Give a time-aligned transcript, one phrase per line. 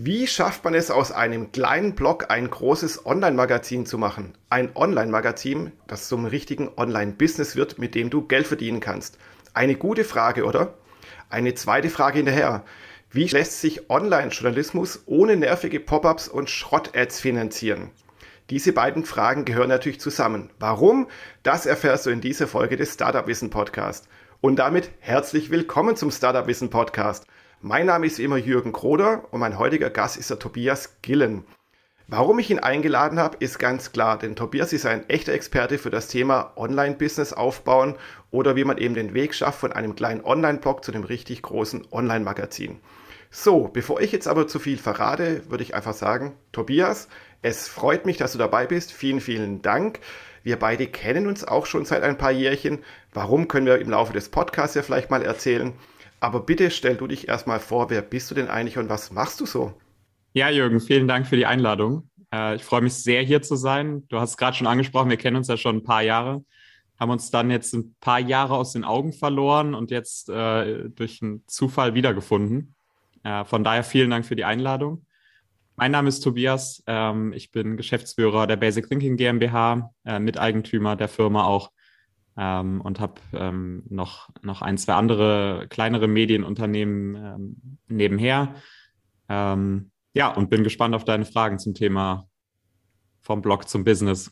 [0.00, 4.38] Wie schafft man es aus einem kleinen Blog ein großes Online-Magazin zu machen?
[4.48, 9.18] Ein Online-Magazin, das zum richtigen Online-Business wird, mit dem du Geld verdienen kannst.
[9.54, 10.74] Eine gute Frage, oder?
[11.30, 12.64] Eine zweite Frage hinterher.
[13.10, 17.90] Wie lässt sich Online-Journalismus ohne nervige Pop-ups und Schrott-Ads finanzieren?
[18.50, 20.50] Diese beiden Fragen gehören natürlich zusammen.
[20.60, 21.08] Warum?
[21.42, 24.06] Das erfährst du in dieser Folge des Startup Wissen Podcast.
[24.40, 27.26] Und damit herzlich willkommen zum Startup Wissen Podcast.
[27.60, 31.42] Mein Name ist immer Jürgen Kroder und mein heutiger Gast ist der Tobias Gillen.
[32.06, 35.90] Warum ich ihn eingeladen habe, ist ganz klar, denn Tobias ist ein echter Experte für
[35.90, 37.96] das Thema Online-Business aufbauen
[38.30, 41.88] oder wie man eben den Weg schafft von einem kleinen Online-Blog zu einem richtig großen
[41.90, 42.78] Online-Magazin.
[43.32, 47.08] So, bevor ich jetzt aber zu viel verrate, würde ich einfach sagen, Tobias,
[47.42, 48.92] es freut mich, dass du dabei bist.
[48.92, 49.98] Vielen, vielen Dank.
[50.44, 52.84] Wir beide kennen uns auch schon seit ein paar Jährchen.
[53.12, 55.72] Warum können wir im Laufe des Podcasts ja vielleicht mal erzählen?
[56.20, 59.40] Aber bitte stell du dich erstmal vor, wer bist du denn eigentlich und was machst
[59.40, 59.74] du so?
[60.32, 62.10] Ja, Jürgen, vielen Dank für die Einladung.
[62.32, 64.06] Äh, ich freue mich sehr, hier zu sein.
[64.08, 66.44] Du hast es gerade schon angesprochen, wir kennen uns ja schon ein paar Jahre,
[66.98, 71.22] haben uns dann jetzt ein paar Jahre aus den Augen verloren und jetzt äh, durch
[71.22, 72.74] einen Zufall wiedergefunden.
[73.22, 75.06] Äh, von daher vielen Dank für die Einladung.
[75.76, 76.82] Mein Name ist Tobias.
[76.88, 81.70] Ähm, ich bin Geschäftsführer der Basic Thinking GmbH, Miteigentümer der Firma auch
[82.38, 88.54] ähm, und habe ähm, noch, noch ein, zwei andere kleinere Medienunternehmen ähm, nebenher.
[89.28, 92.28] Ähm, ja, und bin gespannt auf deine Fragen zum Thema
[93.20, 94.30] vom Blog zum Business.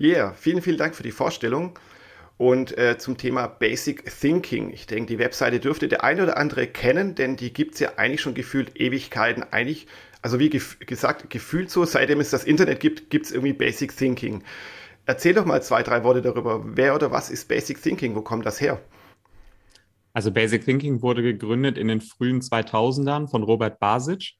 [0.00, 1.78] Yeah, vielen, vielen Dank für die Vorstellung.
[2.38, 4.70] Und äh, zum Thema Basic Thinking.
[4.70, 7.96] Ich denke, die Webseite dürfte der eine oder andere kennen, denn die gibt es ja
[7.96, 9.42] eigentlich schon gefühlt Ewigkeiten.
[9.42, 9.88] Eigentlich,
[10.22, 13.94] also wie gef gesagt, gefühlt so, seitdem es das Internet gibt, gibt es irgendwie Basic
[13.94, 14.42] Thinking.
[15.10, 16.62] Erzähl doch mal zwei, drei Worte darüber.
[16.64, 18.14] Wer oder was ist Basic Thinking?
[18.14, 18.80] Wo kommt das her?
[20.12, 24.34] Also Basic Thinking wurde gegründet in den frühen 2000ern von Robert Basic.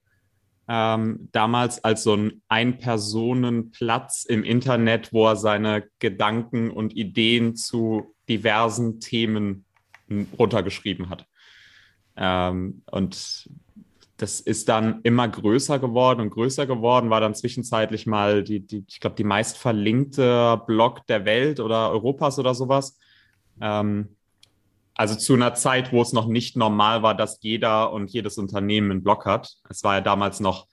[0.68, 8.14] Ähm, damals als so ein Ein-Personen-Platz im Internet, wo er seine Gedanken und Ideen zu
[8.28, 9.64] diversen Themen
[10.38, 11.26] runtergeschrieben hat.
[12.14, 13.50] Ähm, und
[14.20, 18.84] das ist dann immer größer geworden und größer geworden, war dann zwischenzeitlich mal die, die
[18.86, 22.98] ich glaube, die meist verlinkte Blog der Welt oder Europas oder sowas.
[23.62, 24.16] Ähm,
[24.94, 28.90] also zu einer Zeit, wo es noch nicht normal war, dass jeder und jedes Unternehmen
[28.90, 29.56] einen Blog hat.
[29.70, 30.66] Es war ja damals noch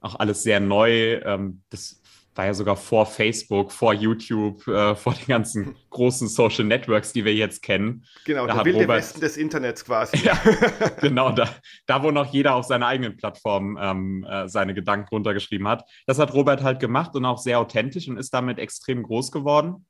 [0.00, 1.14] auch alles sehr neu.
[1.24, 2.00] Ähm, das
[2.34, 7.24] war ja sogar vor Facebook, vor YouTube, äh, vor den ganzen großen Social Networks, die
[7.24, 8.04] wir jetzt kennen.
[8.24, 10.16] Genau, da der wilde Robert, Westen des Internets quasi.
[10.24, 10.38] ja,
[11.00, 11.48] genau, da,
[11.86, 15.84] da wo noch jeder auf seiner eigenen Plattform ähm, äh, seine Gedanken runtergeschrieben hat.
[16.06, 19.86] Das hat Robert halt gemacht und auch sehr authentisch und ist damit extrem groß geworden,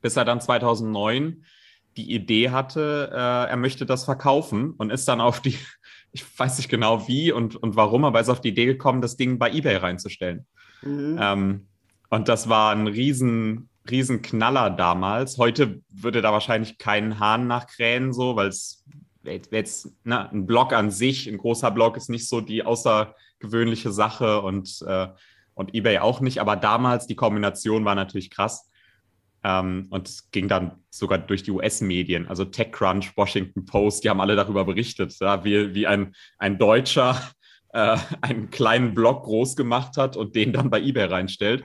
[0.00, 1.44] bis er dann 2009
[1.96, 5.58] die Idee hatte, äh, er möchte das verkaufen und ist dann auf die,
[6.12, 9.18] ich weiß nicht genau wie und, und warum, aber ist auf die Idee gekommen, das
[9.18, 10.46] Ding bei eBay reinzustellen.
[10.82, 11.18] Mhm.
[11.20, 11.66] Ähm,
[12.10, 15.38] und das war ein riesen, riesen Knaller damals.
[15.38, 18.84] Heute würde da wahrscheinlich keinen Hahn nachkrähen, so, weil es
[19.24, 24.42] jetzt ne, ein Blog an sich, ein großer Blog ist nicht so die außergewöhnliche Sache
[24.42, 25.08] und, äh,
[25.54, 26.40] und eBay auch nicht.
[26.40, 28.68] Aber damals die Kombination war natürlich krass.
[29.44, 34.20] Ähm, und es ging dann sogar durch die US-Medien, also TechCrunch, Washington Post, die haben
[34.20, 37.20] alle darüber berichtet, ja, wie, wie ein, ein Deutscher
[37.72, 41.64] äh, einen kleinen Blog groß gemacht hat und den dann bei eBay reinstellt.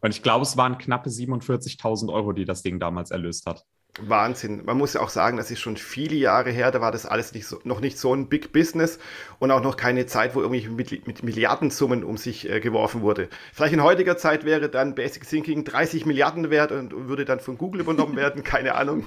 [0.00, 3.64] Und ich glaube, es waren knappe 47.000 Euro, die das Ding damals erlöst hat.
[4.00, 4.64] Wahnsinn.
[4.64, 7.34] Man muss ja auch sagen, das ist schon viele Jahre her, da war das alles
[7.34, 8.98] nicht so, noch nicht so ein Big Business
[9.40, 13.28] und auch noch keine Zeit, wo irgendwie mit, mit Milliardensummen um sich äh, geworfen wurde.
[13.52, 17.58] Vielleicht in heutiger Zeit wäre dann Basic Thinking 30 Milliarden wert und würde dann von
[17.58, 19.06] Google übernommen werden, keine Ahnung.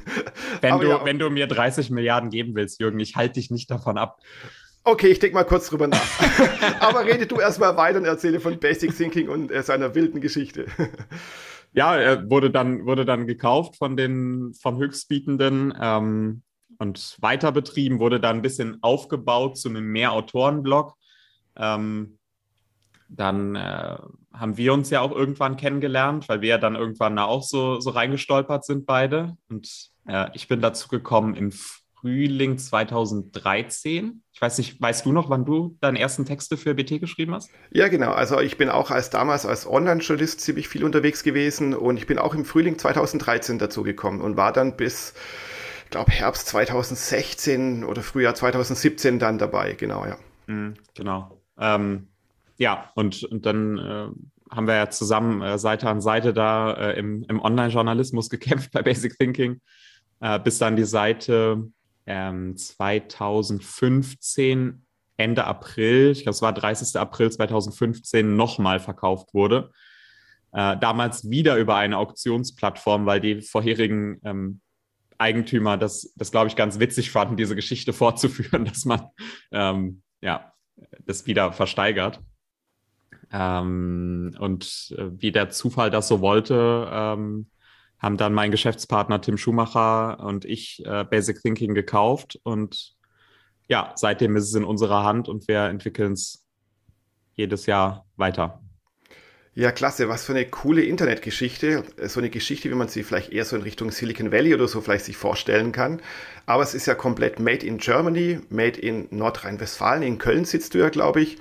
[0.62, 3.72] Wenn, du, ja, wenn du mir 30 Milliarden geben willst, Jürgen, ich halte dich nicht
[3.72, 4.20] davon ab.
[4.86, 6.02] Okay, ich denke mal kurz drüber nach.
[6.82, 10.66] Aber rede du erstmal weiter und erzähle von Basic Thinking und äh, seiner wilden Geschichte.
[11.74, 16.42] ja, er wurde dann, wurde dann gekauft von den, vom Höchstbietenden ähm,
[16.80, 20.96] und weiter betrieben, wurde dann ein bisschen aufgebaut zu einem Mehr-Autoren-Blog.
[21.56, 22.18] Ähm,
[23.08, 23.98] dann äh,
[24.34, 27.80] haben wir uns ja auch irgendwann kennengelernt, weil wir ja dann irgendwann da auch so,
[27.80, 29.38] so reingestolpert sind beide.
[29.50, 31.54] Und äh, ich bin dazu gekommen im
[32.04, 34.24] Frühling 2013.
[34.34, 37.50] Ich weiß nicht, weißt du noch, wann du deine ersten Texte für BT geschrieben hast?
[37.72, 38.12] Ja, genau.
[38.12, 42.20] Also ich bin auch als damals als Online-Journalist ziemlich viel unterwegs gewesen und ich bin
[42.20, 45.14] auch im Frühling 2013 dazu gekommen und war dann bis,
[45.86, 49.72] ich glaube, Herbst 2016 oder Frühjahr 2017 dann dabei.
[49.72, 50.18] Genau, ja.
[50.48, 51.40] Mhm, genau.
[51.58, 52.10] Ähm,
[52.58, 57.00] ja, und, und dann äh, haben wir ja zusammen äh, Seite an Seite da äh,
[57.00, 59.62] im, im Online-Journalismus gekämpft bei Basic Thinking,
[60.20, 61.72] äh, bis dann die Seite
[62.06, 64.86] ähm, 2015
[65.18, 67.00] Ende April, ich glaube, es war 30.
[67.00, 69.72] April 2015, nochmal verkauft wurde.
[70.52, 74.62] Äh, damals wieder über eine Auktionsplattform, weil die vorherigen ähm,
[75.18, 79.08] Eigentümer das, das glaube ich, ganz witzig fanden, diese Geschichte fortzuführen, dass man
[79.52, 80.54] ähm, ja,
[81.06, 82.20] das wieder versteigert.
[83.32, 87.48] Ähm, und äh, wie der Zufall das so wollte, ähm,
[88.04, 92.96] haben dann mein Geschäftspartner Tim Schumacher und ich äh, Basic Thinking gekauft und
[93.70, 96.46] ja, seitdem ist es in unserer Hand und wir entwickeln es
[97.34, 98.62] jedes Jahr weiter.
[99.56, 100.10] Ja, klasse.
[100.10, 101.84] Was für eine coole Internetgeschichte.
[102.08, 104.82] So eine Geschichte, wie man sie vielleicht eher so in Richtung Silicon Valley oder so
[104.82, 106.02] vielleicht sich vorstellen kann.
[106.46, 110.02] Aber es ist ja komplett made in Germany, made in Nordrhein-Westfalen.
[110.02, 111.38] In Köln sitzt du ja, glaube ich.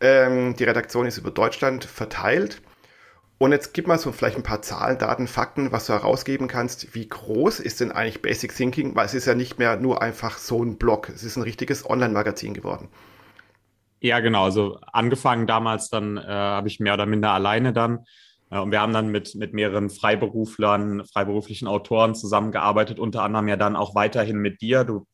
[0.00, 2.60] Ähm, die Redaktion ist über Deutschland verteilt.
[3.38, 6.94] Und jetzt gib mal so vielleicht ein paar Zahlen, Daten, Fakten, was du herausgeben kannst.
[6.94, 8.94] Wie groß ist denn eigentlich Basic Thinking?
[8.94, 11.08] Weil es ist ja nicht mehr nur einfach so ein Blog.
[11.08, 12.88] Es ist ein richtiges Online-Magazin geworden.
[14.00, 14.44] Ja, genau.
[14.44, 18.04] Also angefangen damals, dann äh, habe ich mehr oder minder alleine dann.
[18.50, 23.56] Äh, und wir haben dann mit, mit mehreren Freiberuflern, freiberuflichen Autoren zusammengearbeitet, unter anderem ja
[23.56, 24.84] dann auch weiterhin mit dir.
[24.84, 25.06] Du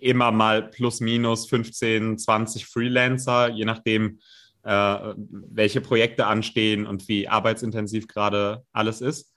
[0.00, 4.18] immer mal plus minus 15, 20 Freelancer, je nachdem,
[4.64, 9.32] äh, welche Projekte anstehen und wie arbeitsintensiv gerade alles ist.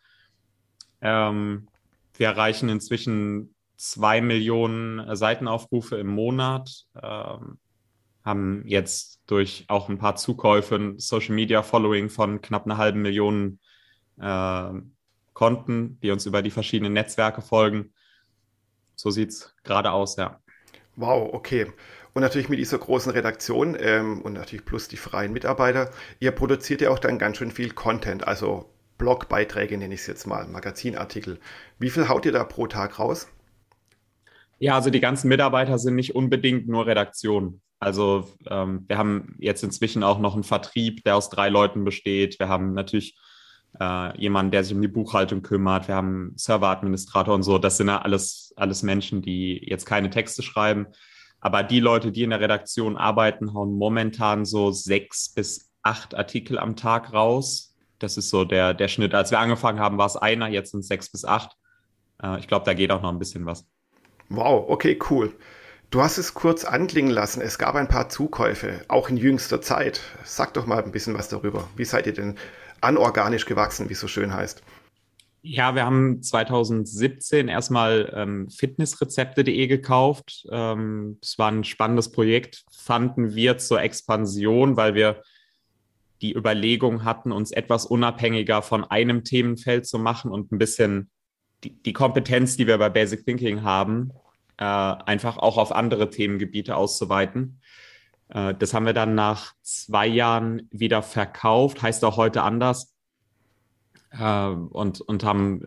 [1.02, 1.68] Ähm,
[2.16, 7.60] wir erreichen inzwischen zwei Millionen Seitenaufrufe im Monat, ähm,
[8.24, 13.02] haben jetzt durch auch ein paar Zukäufe ein Social Media Following von knapp einer halben
[13.02, 13.60] Million
[14.20, 14.72] äh,
[15.34, 17.94] Konten, die uns über die verschiedenen Netzwerke folgen
[19.00, 20.42] so sieht es gerade aus, ja.
[20.98, 21.72] Wow, okay.
[22.14, 26.82] Und natürlich mit dieser großen Redaktion ähm, und natürlich plus die freien Mitarbeiter, ihr produziert
[26.82, 31.40] ja auch dann ganz schön viel Content, also Blogbeiträge nenne ich es jetzt mal, Magazinartikel.
[31.78, 33.28] Wie viel haut ihr da pro Tag raus?
[34.60, 37.62] Ja, also die ganzen Mitarbeiter sind nicht unbedingt nur Redaktion.
[37.80, 42.40] Also ähm, wir haben jetzt inzwischen auch noch einen Vertrieb, der aus drei Leuten besteht.
[42.40, 43.18] Wir haben natürlich
[43.80, 45.88] äh, jemanden, der sich um die Buchhaltung kümmert.
[45.88, 47.58] Wir haben Serveradministrator und so.
[47.58, 50.88] Das sind ja alles, alles Menschen, die jetzt keine Texte schreiben.
[51.40, 56.60] Aber die Leute, die in der Redaktion arbeiten, hauen momentan so sechs bis acht Artikel
[56.60, 57.78] am Tag raus.
[58.00, 59.14] Das ist so der, der Schnitt.
[59.14, 61.56] Als wir angefangen haben, war es einer, jetzt sind es sechs bis acht.
[62.22, 63.66] Äh, ich glaube, da geht auch noch ein bisschen was.
[64.30, 65.34] Wow, okay, cool.
[65.90, 67.42] Du hast es kurz anklingen lassen.
[67.42, 70.02] Es gab ein paar Zukäufe, auch in jüngster Zeit.
[70.24, 71.68] Sag doch mal ein bisschen was darüber.
[71.76, 72.36] Wie seid ihr denn
[72.82, 74.64] anorganisch gewachsen, wie es so schön heißt.
[75.42, 80.46] Ja, wir haben 2017 erstmal ähm, fitnessrezepte.de gekauft.
[80.52, 85.22] Ähm, das war ein spannendes Projekt, fanden wir zur Expansion, weil wir
[86.22, 91.10] die Überlegung hatten, uns etwas unabhängiger von einem Themenfeld zu machen und ein bisschen
[91.64, 94.12] die, die Kompetenz, die wir bei Basic Thinking haben,
[94.60, 97.62] äh, einfach auch auf andere Themengebiete auszuweiten.
[98.28, 102.94] Äh, das haben wir dann nach zwei Jahren wieder verkauft, heißt auch heute anders.
[104.12, 105.66] Äh, und, und haben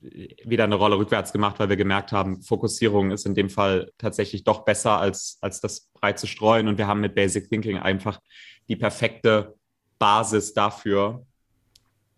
[0.00, 4.44] wieder eine Rolle rückwärts gemacht, weil wir gemerkt haben, Fokussierung ist in dem Fall tatsächlich
[4.44, 6.68] doch besser, als, als das breit zu streuen.
[6.68, 8.18] Und wir haben mit Basic Thinking einfach
[8.68, 9.54] die perfekte
[9.98, 11.26] Basis dafür,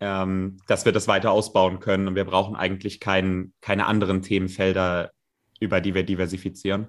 [0.00, 2.06] ähm, dass wir das weiter ausbauen können.
[2.06, 5.10] Und wir brauchen eigentlich kein, keine anderen Themenfelder,
[5.60, 6.88] über die wir diversifizieren.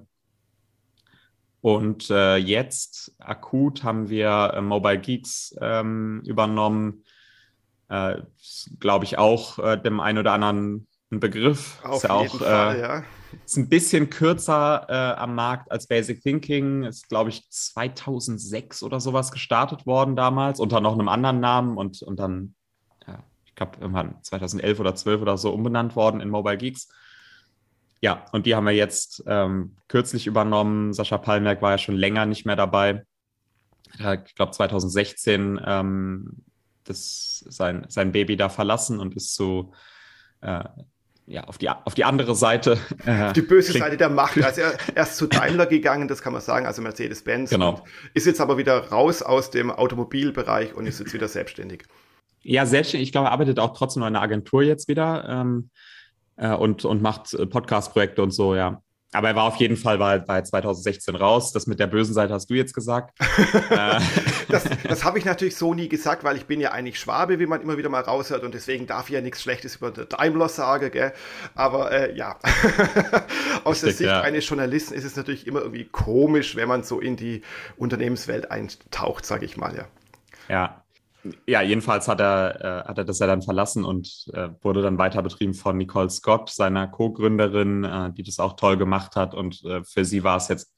[1.61, 7.03] Und äh, jetzt akut haben wir äh, Mobile Geeks ähm, übernommen.
[7.89, 8.21] Äh,
[8.79, 11.83] Glaube ich auch äh, dem einen oder anderen ein Begriff.
[11.83, 13.03] Auf ist ja jeden auch, Fall, äh, ja.
[13.43, 16.83] Ist ein bisschen kürzer äh, am Markt als Basic Thinking.
[16.83, 22.01] Ist, glaube ich, 2006 oder sowas gestartet worden damals, unter noch einem anderen Namen und,
[22.01, 22.55] und dann,
[23.07, 26.89] ja, ich glaube, irgendwann 2011 oder 12 oder so umbenannt worden in Mobile Geeks.
[28.05, 30.93] Ja, und die haben wir jetzt ähm, kürzlich übernommen.
[30.93, 33.03] Sascha Palmerk war ja schon länger nicht mehr dabei.
[33.97, 36.43] Ich glaube 2016 ähm,
[36.83, 39.73] das, sein, sein Baby da verlassen und ist zu
[40.41, 40.65] äh,
[41.25, 42.77] ja, auf die, auf die andere Seite.
[43.07, 43.85] Äh, die böse klingt.
[43.85, 44.39] Seite der Macht.
[44.39, 47.49] Also er, er ist zu Daimler gegangen, das kann man sagen, also Mercedes-Benz.
[47.49, 47.83] Genau.
[48.13, 51.85] Ist jetzt aber wieder raus aus dem Automobilbereich und ist jetzt wieder selbstständig.
[52.43, 53.07] Ja, selbstständig.
[53.07, 55.27] Ich glaube, er arbeitet auch trotzdem in einer Agentur jetzt wieder.
[55.27, 55.71] Ähm,
[56.37, 58.81] äh, und, und macht äh, Podcast-Projekte und so, ja.
[59.13, 61.51] aber er war auf jeden Fall bei, bei 2016 raus.
[61.51, 63.17] Das mit der bösen Seite hast du jetzt gesagt.
[63.69, 63.99] Äh.
[64.49, 67.45] das das habe ich natürlich so nie gesagt, weil ich bin ja eigentlich Schwabe, wie
[67.45, 70.49] man immer wieder mal raushört und deswegen darf ich ja nichts Schlechtes über den Daimler
[70.49, 70.91] sagen.
[70.91, 71.13] Gell?
[71.55, 72.37] Aber äh, ja,
[73.63, 74.21] aus Richtig, der Sicht ja.
[74.21, 77.41] eines Journalisten ist es natürlich immer irgendwie komisch, wenn man so in die
[77.77, 79.75] Unternehmenswelt eintaucht, sage ich mal.
[79.75, 79.85] Ja.
[80.47, 80.84] Ja,
[81.47, 84.97] ja, jedenfalls hat er, äh, hat er das ja dann verlassen und äh, wurde dann
[84.97, 89.33] weiter betrieben von Nicole Scott, seiner Co-Gründerin, äh, die das auch toll gemacht hat.
[89.33, 90.75] Und äh, für sie war es jetzt,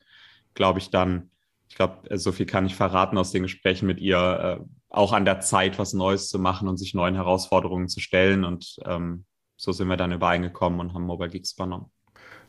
[0.53, 1.31] glaube ich, dann,
[1.69, 5.25] ich glaube, so viel kann ich verraten aus den Gesprächen mit ihr, äh, auch an
[5.25, 8.45] der Zeit, was Neues zu machen und sich neuen Herausforderungen zu stellen.
[8.45, 9.25] Und ähm,
[9.57, 11.91] so sind wir dann übereingekommen und haben Mobile Geeks übernommen.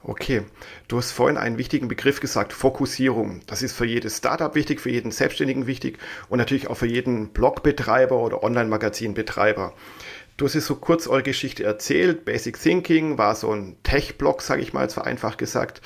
[0.09, 0.41] Okay,
[0.89, 3.43] du hast vorhin einen wichtigen Begriff gesagt, Fokussierung.
[3.47, 5.99] Das ist für jedes Startup wichtig, für jeden Selbstständigen wichtig
[6.31, 9.75] und natürlich auch für jeden Blogbetreiber oder Online-Magazinbetreiber.
[10.39, 12.25] Du hast jetzt so kurz eure Geschichte erzählt.
[12.25, 15.83] Basic Thinking war so ein Tech-Blog, sage ich mal, jetzt vereinfacht gesagt.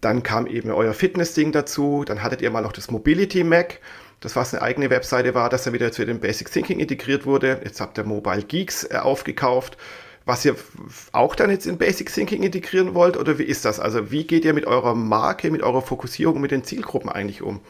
[0.00, 2.04] Dann kam eben euer Fitness-Ding dazu.
[2.06, 3.80] Dann hattet ihr mal noch das Mobility Mac,
[4.20, 7.60] das was eine eigene Webseite war, das dann wieder zu dem Basic Thinking integriert wurde.
[7.62, 9.76] Jetzt habt ihr Mobile Geeks äh, aufgekauft
[10.24, 10.56] was ihr
[11.12, 13.80] auch dann jetzt in Basic Thinking integrieren wollt oder wie ist das?
[13.80, 17.60] Also wie geht ihr mit eurer Marke, mit eurer Fokussierung, mit den Zielgruppen eigentlich um?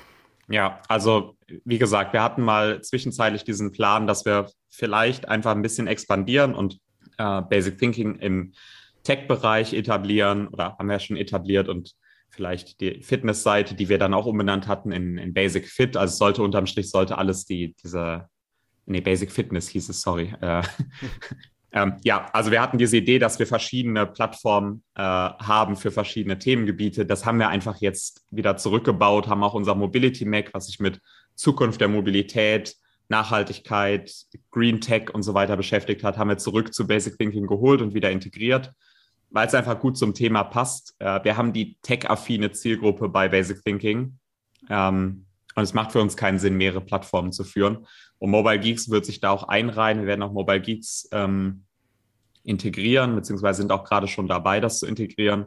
[0.49, 5.62] Ja, also wie gesagt, wir hatten mal zwischenzeitlich diesen Plan, dass wir vielleicht einfach ein
[5.62, 6.80] bisschen expandieren und
[7.19, 8.52] äh, Basic Thinking im
[9.04, 11.95] Tech-Bereich etablieren oder haben wir ja schon etabliert und
[12.30, 15.97] vielleicht die Fitness-Seite, die wir dann auch umbenannt hatten in, in Basic Fit.
[15.97, 18.28] Also sollte unterm Strich sollte alles die, diese,
[18.87, 20.62] nee, Basic Fitness hieß es, sorry, äh,
[21.72, 26.38] Ähm, ja, also wir hatten diese Idee, dass wir verschiedene Plattformen äh, haben für verschiedene
[26.38, 27.06] Themengebiete.
[27.06, 31.00] Das haben wir einfach jetzt wieder zurückgebaut, haben auch unser Mobility Mac, was sich mit
[31.34, 32.76] Zukunft der Mobilität,
[33.08, 34.12] Nachhaltigkeit,
[34.50, 37.94] Green Tech und so weiter beschäftigt hat, haben wir zurück zu Basic Thinking geholt und
[37.94, 38.72] wieder integriert,
[39.30, 40.94] weil es einfach gut zum Thema passt.
[40.98, 44.18] Äh, wir haben die tech-affine Zielgruppe bei Basic Thinking.
[44.68, 47.86] Ähm, und es macht für uns keinen Sinn, mehrere Plattformen zu führen.
[48.20, 50.00] Und Mobile Geeks wird sich da auch einreihen.
[50.00, 51.64] Wir werden auch Mobile Geeks ähm,
[52.44, 55.46] integrieren, beziehungsweise sind auch gerade schon dabei, das zu integrieren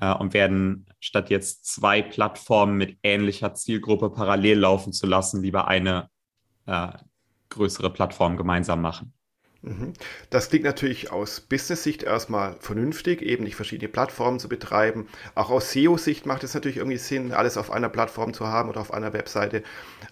[0.00, 5.68] äh, und werden statt jetzt zwei Plattformen mit ähnlicher Zielgruppe parallel laufen zu lassen, lieber
[5.68, 6.08] eine
[6.64, 6.88] äh,
[7.50, 9.12] größere Plattform gemeinsam machen.
[9.62, 9.92] Mhm.
[10.30, 15.08] Das klingt natürlich aus Business-Sicht erstmal vernünftig, eben nicht verschiedene Plattformen zu betreiben.
[15.34, 18.80] Auch aus SEO-Sicht macht es natürlich irgendwie Sinn, alles auf einer Plattform zu haben oder
[18.80, 19.64] auf einer Webseite.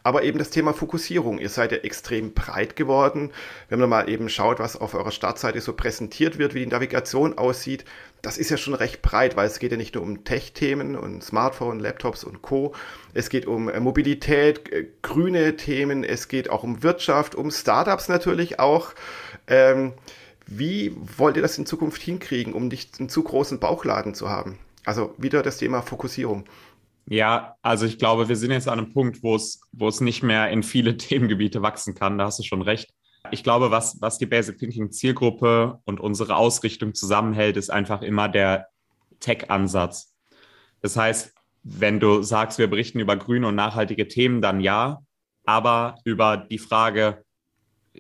[0.03, 1.39] Aber eben das Thema Fokussierung.
[1.39, 3.31] Ihr seid ja extrem breit geworden.
[3.69, 7.39] Wenn man mal eben schaut, was auf eurer Startseite so präsentiert wird, wie die Navigation
[7.39, 7.85] aussieht,
[8.23, 11.23] das ist ja schon recht breit, weil es geht ja nicht nur um Tech-Themen und
[11.23, 12.75] Smartphone, Laptops und Co.
[13.15, 18.09] Es geht um äh, Mobilität, äh, grüne Themen, es geht auch um Wirtschaft, um Startups
[18.09, 18.95] natürlich auch.
[19.47, 19.93] Ähm,
[20.47, 24.59] wie wollt ihr das in Zukunft hinkriegen, um nicht einen zu großen Bauchladen zu haben?
[24.85, 26.45] Also wieder das Thema Fokussierung.
[27.09, 30.23] Ja, also ich glaube, wir sind jetzt an einem Punkt, wo es, wo es nicht
[30.23, 32.19] mehr in viele Themengebiete wachsen kann.
[32.19, 32.91] Da hast du schon recht.
[33.33, 38.29] Ich glaube, was, was die Basic Thinking Zielgruppe und unsere Ausrichtung zusammenhält, ist einfach immer
[38.29, 38.69] der
[39.21, 40.15] Tech-Ansatz.
[40.83, 45.03] Das heißt, wenn du sagst, wir berichten über grüne und nachhaltige Themen, dann ja,
[45.45, 47.25] aber über die Frage,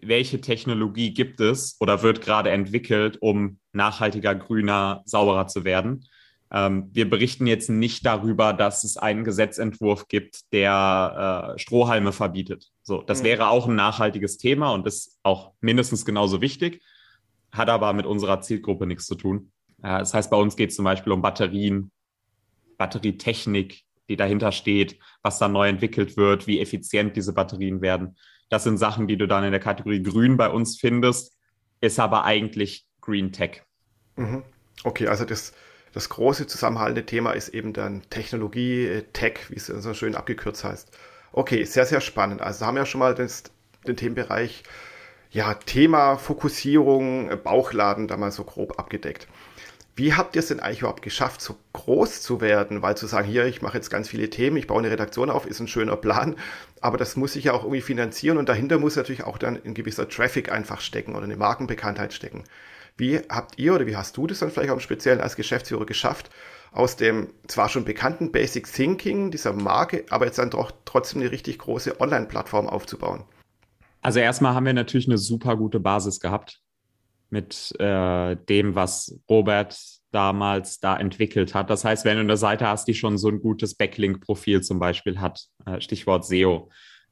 [0.02, 6.04] welche Technologie gibt es oder wird gerade entwickelt, um nachhaltiger, grüner, sauberer zu werden.
[6.56, 12.70] Ähm, wir berichten jetzt nicht darüber, dass es einen Gesetzentwurf gibt, der äh, Strohhalme verbietet.
[12.82, 13.24] So, das mhm.
[13.24, 16.82] wäre auch ein nachhaltiges Thema und ist auch mindestens genauso wichtig,
[17.52, 19.52] hat aber mit unserer Zielgruppe nichts zu tun.
[19.82, 21.90] Äh, das heißt, bei uns geht es zum Beispiel um Batterien,
[22.78, 28.16] Batterietechnik, die dahinter steht, was da neu entwickelt wird, wie effizient diese Batterien werden.
[28.48, 31.36] Das sind Sachen, die du dann in der Kategorie Grün bei uns findest,
[31.82, 33.62] ist aber eigentlich Green Tech.
[34.16, 34.42] Mhm.
[34.84, 35.52] Okay, also das,
[35.96, 40.62] das große zusammenhaltende Thema ist eben dann Technologie, äh, Tech, wie es so schön abgekürzt
[40.62, 40.90] heißt.
[41.32, 42.42] Okay, sehr, sehr spannend.
[42.42, 43.44] Also haben wir schon mal das,
[43.86, 44.62] den Themenbereich
[45.30, 49.26] ja, Thema Fokussierung, äh, Bauchladen da mal so grob abgedeckt.
[49.94, 52.82] Wie habt ihr es denn eigentlich überhaupt geschafft, so groß zu werden?
[52.82, 55.46] Weil zu sagen, hier, ich mache jetzt ganz viele Themen, ich baue eine Redaktion auf,
[55.46, 56.36] ist ein schöner Plan,
[56.82, 59.72] aber das muss sich ja auch irgendwie finanzieren und dahinter muss natürlich auch dann ein
[59.72, 62.44] gewisser Traffic einfach stecken oder eine Markenbekanntheit stecken.
[62.96, 65.84] Wie habt ihr oder wie hast du das dann vielleicht auch im Speziellen als Geschäftsführer
[65.84, 66.30] geschafft,
[66.72, 71.30] aus dem zwar schon bekannten Basic Thinking, dieser Marke, aber jetzt dann doch trotzdem eine
[71.30, 73.24] richtig große Online-Plattform aufzubauen?
[74.00, 76.60] Also erstmal haben wir natürlich eine super gute Basis gehabt
[77.28, 79.76] mit äh, dem, was Robert
[80.12, 81.70] damals da entwickelt hat.
[81.70, 85.20] Das heißt, wenn du eine Seite hast, die schon so ein gutes Backlink-Profil zum Beispiel
[85.20, 86.70] hat, äh, Stichwort SEO,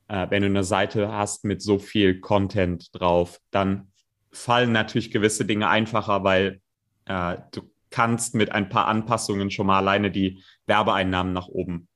[0.09, 3.91] äh, wenn du eine Seite hast mit so viel Content drauf, dann
[4.35, 6.61] fallen natürlich gewisse Dinge einfacher, weil
[7.07, 11.89] äh, du kannst mit ein paar Anpassungen schon mal alleine die Werbeeinnahmen nach oben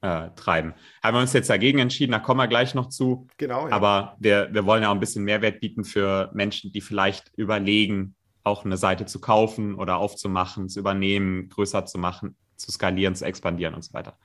[0.00, 0.74] äh, treiben.
[1.02, 3.28] Haben wir uns jetzt dagegen entschieden, da kommen wir gleich noch zu.
[3.38, 3.68] Genau.
[3.68, 3.72] Ja.
[3.72, 8.16] Aber wir, wir wollen ja auch ein bisschen Mehrwert bieten für Menschen, die vielleicht überlegen,
[8.42, 13.24] auch eine Seite zu kaufen oder aufzumachen, zu übernehmen, größer zu machen, zu skalieren, zu
[13.24, 14.18] expandieren und so weiter.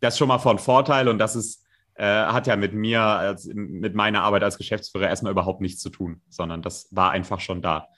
[0.00, 1.63] Das ist schon mal von Vorteil und das ist,
[1.96, 5.90] äh, hat ja mit mir, als, mit meiner Arbeit als Geschäftsführer erstmal überhaupt nichts zu
[5.90, 7.88] tun, sondern das war einfach schon da.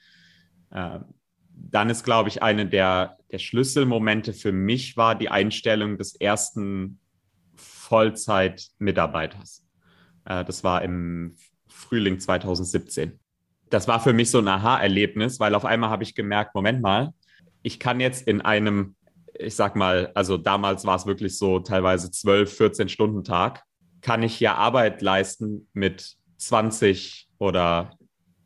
[0.71, 1.01] Äh,
[1.49, 7.01] dann ist, glaube ich, eine der, der Schlüsselmomente für mich war die Einstellung des ersten
[7.55, 9.65] Vollzeit-Mitarbeiters.
[10.27, 11.37] Äh, das war im
[11.69, 13.19] Frühling 2017.
[13.71, 17.15] Das war für mich so ein Aha-Erlebnis, weil auf einmal habe ich gemerkt, Moment mal,
[17.63, 18.95] ich kann jetzt in einem,
[19.39, 23.65] ich sag mal, also damals war es wirklich so teilweise 12, 14 Stunden Tag,
[24.07, 27.91] kann ich ja Arbeit leisten mit 20 oder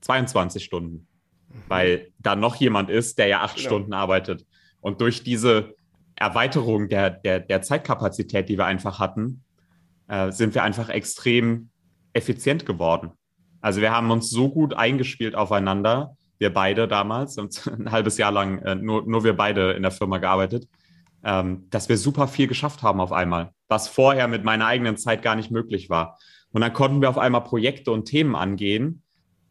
[0.01, 1.07] 22 Stunden,
[1.51, 1.63] mhm.
[1.69, 3.69] weil da noch jemand ist, der ja acht genau.
[3.69, 4.47] Stunden arbeitet.
[4.81, 5.75] Und durch diese
[6.17, 9.45] Erweiterung der, der, der Zeitkapazität, die wir einfach hatten,
[10.09, 11.69] äh, sind wir einfach extrem
[12.15, 13.11] effizient geworden.
[13.61, 17.37] Also wir haben uns so gut eingespielt aufeinander, wir beide damals,
[17.67, 20.67] ein halbes Jahr lang äh, nur, nur wir beide in der Firma gearbeitet,
[21.25, 25.23] ähm, dass wir super viel geschafft haben auf einmal, was vorher mit meiner eigenen Zeit
[25.23, 26.19] gar nicht möglich war.
[26.53, 29.03] Und dann konnten wir auf einmal Projekte und Themen angehen,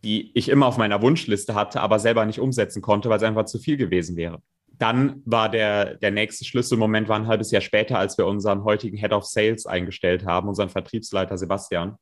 [0.03, 3.45] die ich immer auf meiner Wunschliste hatte, aber selber nicht umsetzen konnte, weil es einfach
[3.45, 4.41] zu viel gewesen wäre.
[4.67, 8.97] Dann war der, der nächste Schlüsselmoment war ein halbes Jahr später, als wir unseren heutigen
[8.97, 11.97] Head of Sales eingestellt haben, unseren Vertriebsleiter Sebastian,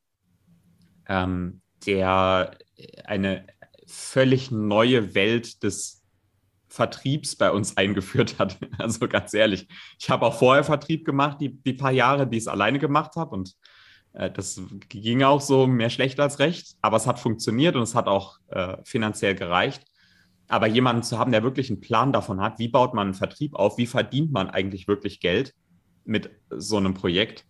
[1.08, 2.56] ähm, der
[3.04, 3.46] eine
[3.86, 6.04] völlig neue Welt des
[6.78, 8.56] Vertriebs bei uns eingeführt hat.
[8.78, 9.66] Also ganz ehrlich,
[9.98, 13.16] ich habe auch vorher Vertrieb gemacht, die, die paar Jahre, die ich es alleine gemacht
[13.16, 13.54] habe und
[14.12, 17.96] äh, das ging auch so mehr schlecht als recht, aber es hat funktioniert und es
[17.96, 19.82] hat auch äh, finanziell gereicht.
[20.46, 23.54] Aber jemanden zu haben, der wirklich einen Plan davon hat, wie baut man einen Vertrieb
[23.54, 25.54] auf, wie verdient man eigentlich wirklich Geld
[26.04, 27.44] mit so einem Projekt,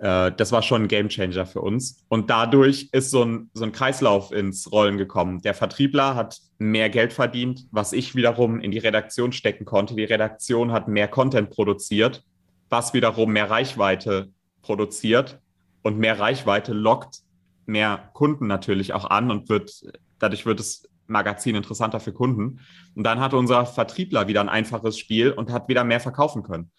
[0.00, 2.04] äh, das war schon ein Gamechanger für uns.
[2.08, 5.42] Und dadurch ist so ein, so ein Kreislauf ins Rollen gekommen.
[5.42, 9.94] Der Vertriebler hat mehr Geld verdient, was ich wiederum in die Redaktion stecken konnte.
[9.94, 12.24] Die Redaktion hat mehr Content produziert,
[12.70, 14.30] was wiederum mehr Reichweite
[14.62, 15.38] produziert.
[15.82, 17.20] Und mehr Reichweite lockt
[17.66, 19.82] mehr Kunden natürlich auch an und wird,
[20.18, 22.60] dadurch wird es Magazin interessanter für Kunden.
[22.94, 26.70] Und dann hatte unser Vertriebler wieder ein einfaches Spiel und hat wieder mehr verkaufen können.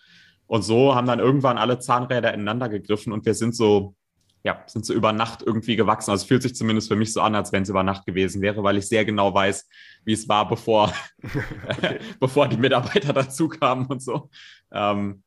[0.51, 3.95] Und so haben dann irgendwann alle Zahnräder ineinander gegriffen und wir sind so,
[4.43, 6.11] ja, sind so über Nacht irgendwie gewachsen.
[6.11, 8.41] Also es fühlt sich zumindest für mich so an, als wenn es über Nacht gewesen
[8.41, 9.65] wäre, weil ich sehr genau weiß,
[10.03, 10.93] wie es war, bevor,
[12.19, 14.29] bevor die Mitarbeiter dazu kamen und so.
[14.73, 15.23] Ähm,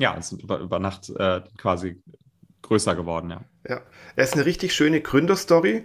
[0.00, 2.02] ja, es ist über, über Nacht äh, quasi
[2.62, 3.44] größer geworden, ja.
[3.68, 3.82] Ja,
[4.16, 5.82] es ist eine richtig schöne Gründerstory.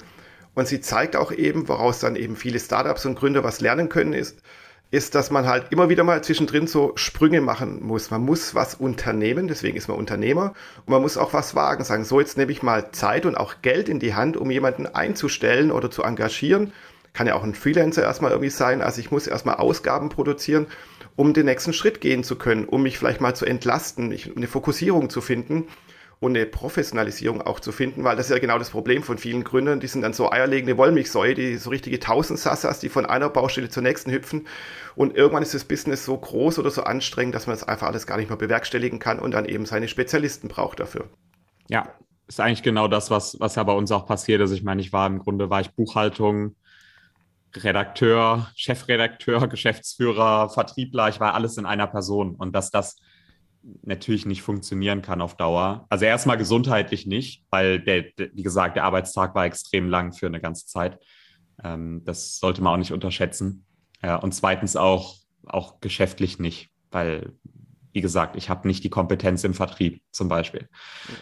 [0.54, 4.14] Und sie zeigt auch eben, woraus dann eben viele Startups und Gründer was lernen können,
[4.14, 4.42] ist,
[4.90, 8.10] ist, dass man halt immer wieder mal zwischendrin so Sprünge machen muss.
[8.10, 10.54] Man muss was unternehmen, deswegen ist man Unternehmer.
[10.86, 13.56] Und man muss auch was wagen, sagen, so jetzt nehme ich mal Zeit und auch
[13.62, 16.72] Geld in die Hand, um jemanden einzustellen oder zu engagieren.
[17.14, 18.82] Kann ja auch ein Freelancer erstmal irgendwie sein.
[18.82, 20.68] Also ich muss erstmal Ausgaben produzieren,
[21.16, 25.10] um den nächsten Schritt gehen zu können, um mich vielleicht mal zu entlasten, eine Fokussierung
[25.10, 25.68] zu finden
[26.20, 29.44] und eine Professionalisierung auch zu finden, weil das ist ja genau das Problem von vielen
[29.44, 29.80] Gründern.
[29.80, 33.84] Die sind dann so eierlegende Wollmilchsäue, die so richtige Tausendsassas, die von einer Baustelle zur
[33.84, 34.48] nächsten hüpfen.
[34.96, 38.08] Und irgendwann ist das Business so groß oder so anstrengend, dass man das einfach alles
[38.08, 41.08] gar nicht mehr bewerkstelligen kann und dann eben seine Spezialisten braucht dafür.
[41.68, 41.94] Ja,
[42.28, 44.52] ist eigentlich genau das, was, was ja bei uns auch passiert ist.
[44.52, 46.56] Ich meine, ich war im Grunde, war ich Buchhaltung,
[47.56, 52.36] Redakteur, Chefredakteur, Geschäftsführer, Vertriebler, ich war alles in einer Person.
[52.36, 52.98] Und dass das
[53.82, 55.86] natürlich nicht funktionieren kann auf Dauer.
[55.90, 60.40] Also erstmal gesundheitlich nicht, weil der, wie gesagt, der Arbeitstag war extrem lang für eine
[60.40, 61.00] ganze Zeit.
[61.64, 63.66] Ähm, das sollte man auch nicht unterschätzen.
[64.02, 67.34] Ja, und zweitens auch, auch geschäftlich nicht, weil,
[67.94, 70.70] wie gesagt, ich habe nicht die Kompetenz im Vertrieb zum Beispiel.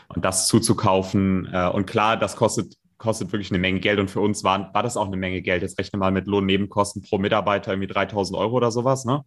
[0.09, 4.21] Und das zuzukaufen, äh, und klar, das kostet kostet wirklich eine Menge Geld und für
[4.21, 5.61] uns war, war das auch eine Menge Geld.
[5.61, 9.05] Jetzt rechne mal mit Lohnnebenkosten pro Mitarbeiter irgendwie 3000 Euro oder sowas.
[9.05, 9.23] Ne?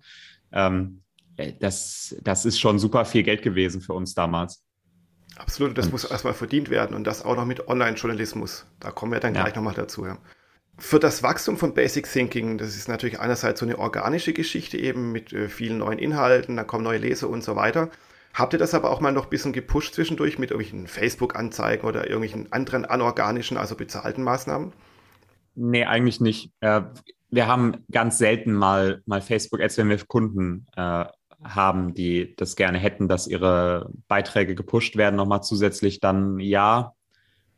[0.52, 1.07] Ähm, äh,
[1.60, 4.62] das, das ist schon super viel Geld gewesen für uns damals.
[5.36, 8.66] Absolut, das und, muss erstmal verdient werden und das auch noch mit Online-Journalismus.
[8.80, 9.42] Da kommen wir dann ja.
[9.42, 10.04] gleich nochmal dazu.
[10.04, 10.18] Ja.
[10.78, 15.12] Für das Wachstum von Basic Thinking, das ist natürlich einerseits so eine organische Geschichte eben
[15.12, 17.90] mit äh, vielen neuen Inhalten, da kommen neue Leser und so weiter.
[18.34, 22.04] Habt ihr das aber auch mal noch ein bisschen gepusht zwischendurch mit irgendwelchen Facebook-Anzeigen oder
[22.04, 24.72] irgendwelchen anderen anorganischen, also bezahlten Maßnahmen?
[25.54, 26.52] Nee, eigentlich nicht.
[26.60, 26.82] Äh,
[27.30, 31.04] wir haben ganz selten mal, mal Facebook-Ads, wenn wir Kunden äh,
[31.42, 36.94] haben, die das gerne hätten, dass ihre Beiträge gepusht werden, nochmal zusätzlich, dann ja.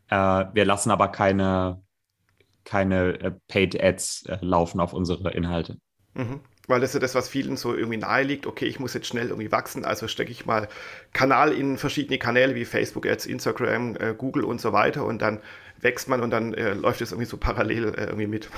[0.09, 0.17] Äh,
[0.53, 1.83] wir lassen aber keine,
[2.65, 5.79] keine äh, Paid Ads äh, laufen auf unsere Inhalte.
[6.15, 6.41] Mhm.
[6.67, 8.47] Weil das ist ja das, was vielen so irgendwie nahe liegt.
[8.47, 10.69] Okay, ich muss jetzt schnell irgendwie wachsen, also stecke ich mal
[11.13, 15.41] Kanal in verschiedene Kanäle wie Facebook, Ads, Instagram, äh, Google und so weiter und dann
[15.81, 18.51] wächst man und dann äh, läuft es irgendwie so parallel äh, irgendwie mit.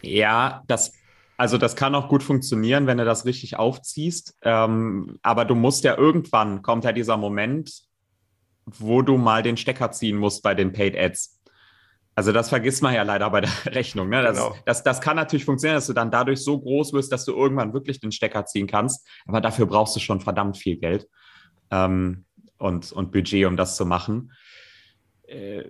[0.00, 0.92] Ja, das,
[1.36, 4.36] also das kann auch gut funktionieren, wenn du das richtig aufziehst.
[4.42, 7.82] Ähm, aber du musst ja irgendwann, kommt ja dieser Moment,
[8.64, 11.40] wo du mal den Stecker ziehen musst bei den Paid Ads.
[12.14, 14.08] Also das vergisst man ja leider bei der Rechnung.
[14.08, 14.22] Ne?
[14.22, 14.56] Das, genau.
[14.64, 17.74] das, das kann natürlich funktionieren, dass du dann dadurch so groß wirst, dass du irgendwann
[17.74, 19.06] wirklich den Stecker ziehen kannst.
[19.26, 21.06] Aber dafür brauchst du schon verdammt viel Geld
[21.70, 22.24] ähm,
[22.56, 24.32] und, und Budget, um das zu machen.
[25.26, 25.64] Äh,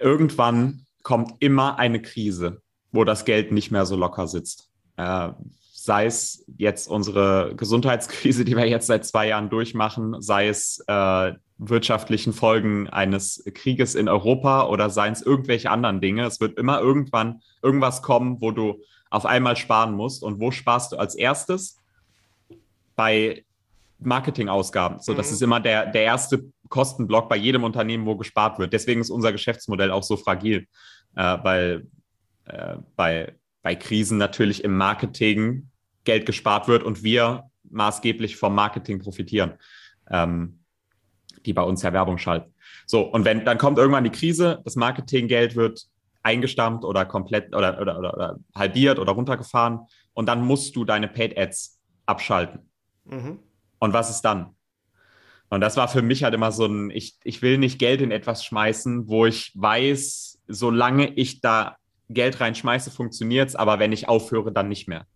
[0.00, 4.72] irgendwann kommt immer eine Krise, wo das Geld nicht mehr so locker sitzt.
[4.96, 5.30] Äh,
[5.72, 11.32] sei es jetzt unsere Gesundheitskrise, die wir jetzt seit zwei Jahren durchmachen, sei es äh,
[11.58, 16.24] wirtschaftlichen Folgen eines Krieges in Europa oder seien es irgendwelche anderen Dinge.
[16.24, 20.22] Es wird immer irgendwann irgendwas kommen, wo du auf einmal sparen musst.
[20.22, 21.78] Und wo sparst du als erstes?
[22.94, 23.44] Bei
[23.98, 25.00] Marketingausgaben.
[25.00, 25.34] So, das mhm.
[25.34, 28.72] ist immer der, der erste Kostenblock bei jedem Unternehmen, wo gespart wird.
[28.72, 30.66] Deswegen ist unser Geschäftsmodell auch so fragil,
[31.14, 31.86] äh, weil
[32.44, 33.34] äh, bei,
[33.66, 35.70] bei Krisen natürlich im Marketing
[36.04, 39.54] Geld gespart wird und wir maßgeblich vom Marketing profitieren.
[40.08, 40.60] Ähm,
[41.44, 42.54] die bei uns ja Werbung schalten.
[42.86, 45.84] So, und wenn dann kommt irgendwann die Krise, das Marketinggeld wird
[46.22, 49.80] eingestammt oder komplett oder, oder, oder, oder halbiert oder runtergefahren
[50.14, 52.70] und dann musst du deine Paid Ads abschalten.
[53.04, 53.40] Mhm.
[53.80, 54.54] Und was ist dann?
[55.48, 58.12] Und das war für mich halt immer so ein, ich, ich will nicht Geld in
[58.12, 64.08] etwas schmeißen, wo ich weiß, solange ich da Geld reinschmeiße, funktioniert es, aber wenn ich
[64.08, 65.06] aufhöre, dann nicht mehr.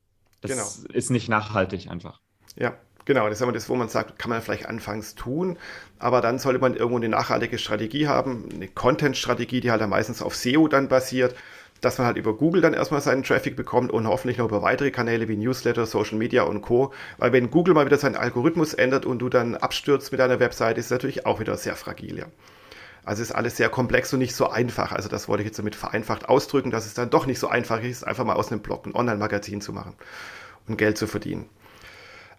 [0.40, 0.92] Das genau.
[0.92, 2.20] ist nicht nachhaltig einfach.
[2.56, 2.76] Ja,
[3.06, 5.58] Genau, das ist immer das, wo man sagt, kann man vielleicht anfangs tun,
[5.98, 10.22] aber dann sollte man irgendwo eine nachhaltige Strategie haben, eine Content-Strategie, die halt dann meistens
[10.22, 11.34] auf SEO dann basiert,
[11.80, 14.90] dass man halt über Google dann erstmal seinen Traffic bekommt und hoffentlich noch über weitere
[14.90, 16.92] Kanäle wie Newsletter, Social Media und Co.
[17.18, 20.78] Weil wenn Google mal wieder seinen Algorithmus ändert und du dann abstürzt mit deiner Webseite,
[20.78, 22.26] ist es natürlich auch wieder sehr fragil, ja.
[23.04, 24.92] Also ist alles sehr komplex und nicht so einfach.
[24.92, 27.82] Also das wollte ich jetzt damit vereinfacht ausdrücken, dass es dann doch nicht so einfach
[27.82, 29.94] ist, einfach mal aus einem Blog ein Online-Magazin zu machen
[30.66, 31.48] und Geld zu verdienen.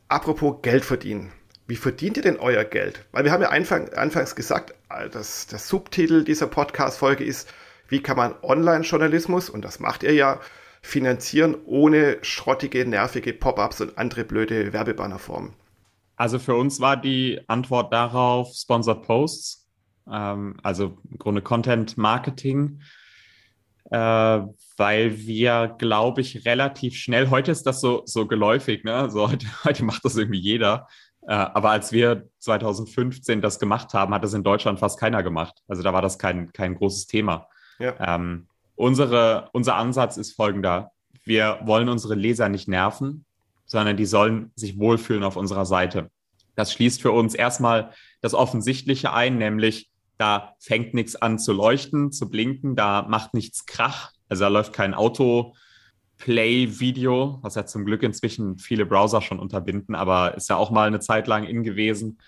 [0.08, 1.32] Apropos Geld verdienen.
[1.67, 3.06] Wie verdient ihr denn euer Geld?
[3.12, 7.47] Weil wir haben ja Anfang, anfangs gesagt, äh, dass der Subtitel dieser Podcast-Folge ist,
[7.88, 10.39] wie kann man Online-Journalismus, und das macht ihr ja,
[10.82, 15.54] finanzieren ohne schrottige, nervige Pop-ups und andere blöde Werbebannerformen?
[16.15, 19.61] Also für uns war die Antwort darauf Sponsored Posts,
[20.09, 22.79] ähm, also im Grunde Content Marketing
[23.91, 24.41] äh,
[24.77, 28.95] weil wir, glaube ich, relativ schnell, heute ist das so, so geläufig, ne?
[28.95, 30.87] also heute, heute macht das irgendwie jeder.
[31.27, 35.61] Äh, aber als wir 2015 das gemacht haben, hat das in Deutschland fast keiner gemacht.
[35.67, 37.47] Also da war das kein, kein großes Thema.
[37.79, 37.95] Ja.
[37.99, 40.91] Ähm, unsere, unser Ansatz ist folgender.
[41.23, 43.25] Wir wollen unsere Leser nicht nerven,
[43.65, 46.09] sondern die sollen sich wohlfühlen auf unserer Seite.
[46.55, 52.12] Das schließt für uns erstmal das Offensichtliche ein, nämlich da fängt nichts an zu leuchten,
[52.12, 58.03] zu blinken, da macht nichts Krach, also da läuft kein Auto-Play-Video, was ja zum Glück
[58.03, 62.19] inzwischen viele Browser schon unterbinden, aber ist ja auch mal eine Zeit lang in gewesen.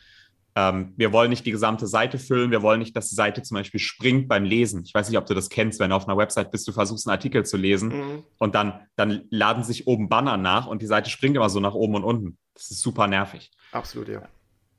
[0.55, 3.53] Ähm, wir wollen nicht die gesamte Seite füllen, wir wollen nicht, dass die Seite zum
[3.55, 4.81] Beispiel springt beim Lesen.
[4.85, 7.07] Ich weiß nicht, ob du das kennst, wenn du auf einer Website bist, du versuchst
[7.07, 8.23] einen Artikel zu lesen mhm.
[8.39, 11.75] und dann, dann laden sich oben Banner nach und die Seite springt immer so nach
[11.75, 12.37] oben und unten.
[12.55, 13.51] Das ist super nervig.
[13.71, 14.27] Absolut, ja.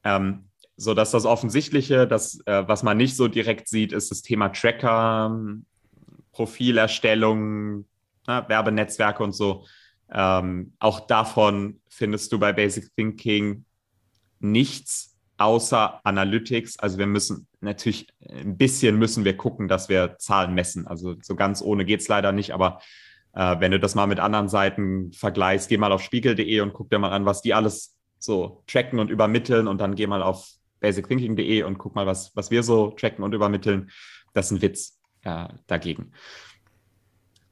[0.05, 0.44] Ähm,
[0.76, 4.48] so dass das Offensichtliche, das, äh, was man nicht so direkt sieht, ist das Thema
[4.48, 5.38] Tracker,
[6.32, 7.87] Profilerstellung,
[8.26, 9.66] ne, Werbenetzwerke und so.
[10.12, 13.64] Ähm, auch davon findest du bei Basic Thinking
[14.40, 16.78] nichts außer Analytics.
[16.78, 20.87] Also wir müssen natürlich ein bisschen müssen wir gucken, dass wir Zahlen messen.
[20.87, 22.80] Also so ganz ohne geht es leider nicht, aber
[23.32, 26.90] äh, wenn du das mal mit anderen Seiten vergleichst, geh mal auf spiegel.de und guck
[26.90, 30.54] dir mal an, was die alles so tracken und übermitteln und dann geh mal auf
[30.85, 33.90] basicthinking.de und guck mal, was, was wir so tracken und übermitteln.
[34.35, 36.12] Das ist ein Witz äh, dagegen.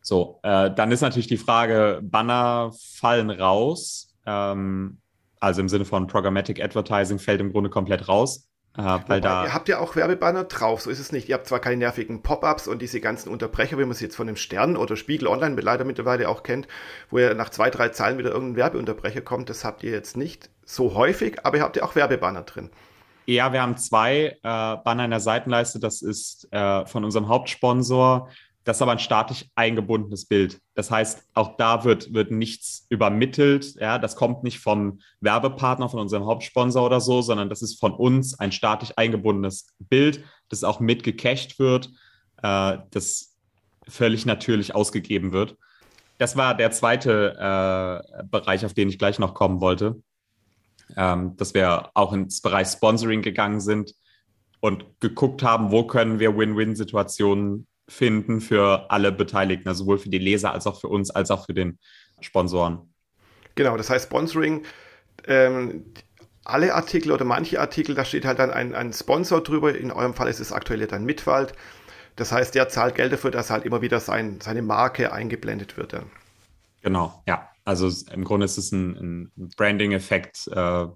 [0.03, 4.12] So, äh, dann ist natürlich die Frage, Banner fallen raus.
[4.27, 4.99] Ähm,
[5.40, 8.49] also im Sinne von Programmatic Advertising fällt im Grunde komplett raus.
[8.77, 11.29] Äh, weil da ihr habt ja auch Werbebanner drauf, so ist es nicht.
[11.29, 14.27] Ihr habt zwar keine nervigen Pop-ups und diese ganzen Unterbrecher, wie man sie jetzt von
[14.27, 16.68] dem Stern oder Spiegel Online leider mittlerweile auch kennt,
[17.11, 19.49] wo ihr nach zwei, drei Zeilen wieder irgendein Werbeunterbrecher kommt.
[19.49, 22.71] Das habt ihr jetzt nicht so häufig, aber ihr habt ja auch Werbebanner drin.
[23.26, 25.78] Ja, wir haben zwei äh, Banner in der Seitenleiste.
[25.78, 28.28] Das ist äh, von unserem Hauptsponsor.
[28.64, 30.61] Das ist aber ein statisch eingebundenes Bild.
[30.74, 33.74] Das heißt, auch da wird, wird nichts übermittelt.
[33.80, 37.92] Ja, das kommt nicht vom Werbepartner, von unserem Hauptsponsor oder so, sondern das ist von
[37.92, 41.90] uns ein statisch eingebundenes Bild, das auch mitgecached wird,
[42.42, 43.35] äh, das
[43.88, 45.56] völlig natürlich ausgegeben wird.
[46.18, 50.00] das war der zweite äh, Bereich, auf den ich gleich noch kommen wollte.
[50.96, 53.94] Ähm, dass wir auch ins Bereich Sponsoring gegangen sind
[54.61, 60.18] und geguckt haben, wo können wir Win-Win-Situationen finden für alle Beteiligten, also sowohl für die
[60.18, 61.78] Leser als auch für uns, als auch für den
[62.20, 62.92] Sponsoren.
[63.55, 64.64] Genau, das heißt Sponsoring,
[65.26, 65.85] ähm,
[66.44, 69.76] alle Artikel oder manche Artikel, da steht halt dann ein, ein Sponsor drüber.
[69.76, 71.55] In eurem Fall ist es aktuell dann Mitwald.
[72.16, 75.92] Das heißt, der zahlt Geld dafür, dass halt immer wieder sein, seine Marke eingeblendet wird.
[75.92, 76.02] Ja.
[76.83, 77.48] Genau, ja.
[77.64, 80.87] Also im Grunde ist es ein, ein Branding-Effekt, äh,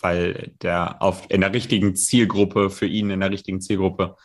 [0.00, 4.16] weil der auf, in der richtigen Zielgruppe, für ihn in der richtigen Zielgruppe,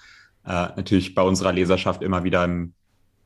[0.45, 2.73] äh, natürlich bei unserer Leserschaft immer wieder im,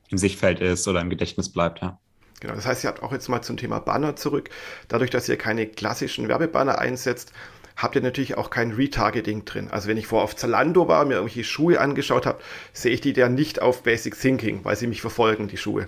[0.09, 1.81] im Sichtfeld ist oder im Gedächtnis bleibt.
[1.81, 1.99] Ja.
[2.41, 4.49] Genau, das heißt, ihr habt auch jetzt mal zum Thema Banner zurück.
[4.87, 7.31] Dadurch, dass ihr keine klassischen Werbebanner einsetzt,
[7.77, 9.69] habt ihr natürlich auch kein Retargeting drin.
[9.71, 12.39] Also wenn ich vorher auf Zalando war, mir irgendwelche Schuhe angeschaut habe,
[12.73, 15.87] sehe ich die ja nicht auf Basic Thinking, weil sie mich verfolgen, die Schuhe.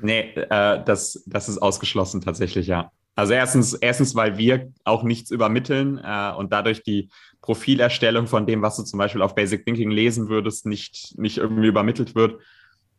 [0.00, 2.92] Nee, äh, das, das ist ausgeschlossen tatsächlich, ja.
[3.16, 7.10] Also erstens, erstens, weil wir auch nichts übermitteln äh, und dadurch die
[7.42, 11.66] Profilerstellung von dem, was du zum Beispiel auf Basic Thinking lesen würdest, nicht, nicht irgendwie
[11.66, 12.40] übermittelt wird.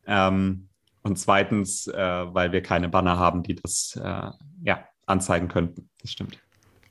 [0.05, 0.67] Ähm,
[1.03, 1.95] und zweitens, äh,
[2.33, 4.29] weil wir keine Banner haben, die das äh,
[4.63, 5.89] ja, anzeigen könnten.
[6.01, 6.37] Das stimmt.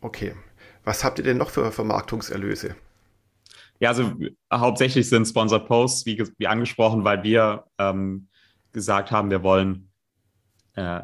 [0.01, 0.35] Okay.
[0.85, 2.75] Was habt ihr denn noch für Vermarktungserlöse?
[3.79, 4.13] Ja, also
[4.53, 8.29] hauptsächlich sind Sponsored Posts, wie, wie angesprochen, weil wir ähm,
[8.73, 9.90] gesagt haben, wir wollen
[10.75, 11.01] äh,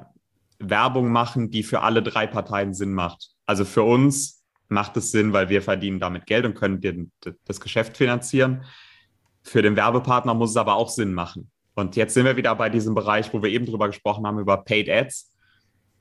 [0.59, 3.31] Werbung machen, die für alle drei Parteien Sinn macht.
[3.45, 7.13] Also für uns macht es Sinn, weil wir verdienen damit Geld und können den,
[7.45, 8.65] das Geschäft finanzieren.
[9.43, 11.51] Für den Werbepartner muss es aber auch Sinn machen.
[11.75, 14.57] Und jetzt sind wir wieder bei diesem Bereich, wo wir eben drüber gesprochen haben, über
[14.65, 15.33] Paid Ads.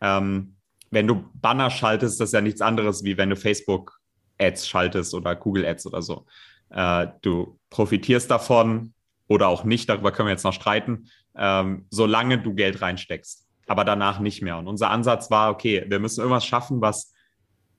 [0.01, 0.55] Ähm,
[0.89, 3.99] wenn du Banner schaltest, das ist ja nichts anderes, wie wenn du Facebook
[4.39, 6.25] Ads schaltest oder Google Ads oder so.
[6.69, 8.93] Äh, du profitierst davon
[9.27, 13.83] oder auch nicht, darüber können wir jetzt noch streiten, ähm, solange du Geld reinsteckst, aber
[13.83, 14.57] danach nicht mehr.
[14.57, 17.13] Und unser Ansatz war, okay, wir müssen irgendwas schaffen, was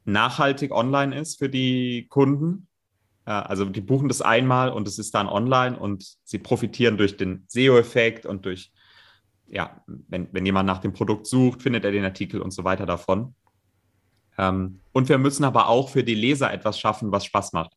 [0.05, 2.68] nachhaltig online ist für die Kunden
[3.27, 7.44] also die buchen das einmal und es ist dann online und sie profitieren durch den
[7.49, 8.70] SEO-Effekt und durch,
[9.49, 12.87] ja, wenn, wenn jemand nach dem Produkt sucht, findet er den Artikel und so weiter
[12.87, 13.35] davon.
[14.38, 17.72] Ähm, und wir müssen aber auch für die Leser etwas schaffen, was Spaß macht.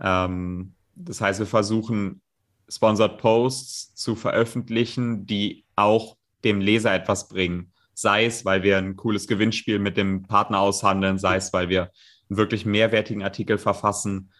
[0.00, 2.22] Ähm, das heißt, wir versuchen,
[2.70, 7.72] Sponsored Posts zu veröffentlichen, die auch dem Leser etwas bringen.
[7.94, 11.90] Sei es, weil wir ein cooles Gewinnspiel mit dem Partner aushandeln, sei es, weil wir
[12.28, 14.30] einen wirklich mehrwertigen Artikel verfassen,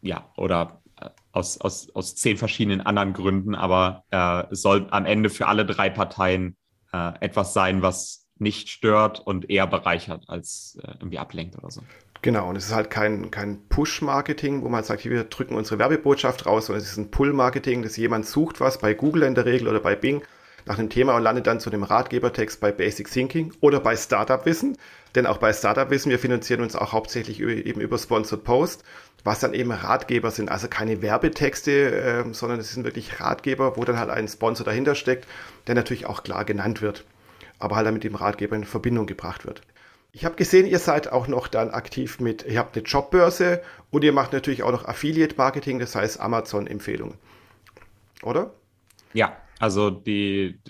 [0.00, 5.06] ja, oder äh, aus, aus, aus zehn verschiedenen anderen Gründen, aber äh, es soll am
[5.06, 6.56] Ende für alle drei Parteien
[6.92, 11.82] äh, etwas sein, was nicht stört und eher bereichert als äh, irgendwie ablenkt oder so.
[12.22, 16.46] Genau, und es ist halt kein, kein Push-Marketing, wo man sagt, wir drücken unsere Werbebotschaft
[16.46, 19.68] raus, sondern es ist ein Pull-Marketing, dass jemand sucht was bei Google in der Regel
[19.68, 20.22] oder bei Bing
[20.66, 24.44] nach einem Thema und landet dann zu dem Ratgebertext bei Basic Thinking oder bei Startup
[24.46, 24.76] Wissen.
[25.14, 28.84] Denn auch bei Startup Wissen, wir finanzieren uns auch hauptsächlich über, eben über Sponsored Post
[29.24, 33.84] was dann eben Ratgeber sind, also keine Werbetexte, äh, sondern es sind wirklich Ratgeber, wo
[33.84, 35.26] dann halt ein Sponsor dahinter steckt,
[35.66, 37.04] der natürlich auch klar genannt wird,
[37.58, 39.62] aber halt dann mit dem Ratgeber in Verbindung gebracht wird.
[40.12, 44.04] Ich habe gesehen, ihr seid auch noch dann aktiv mit, ihr habt eine Jobbörse und
[44.04, 47.16] ihr macht natürlich auch noch Affiliate Marketing, das heißt Amazon-Empfehlungen.
[48.22, 48.52] Oder?
[49.12, 50.60] Ja, also die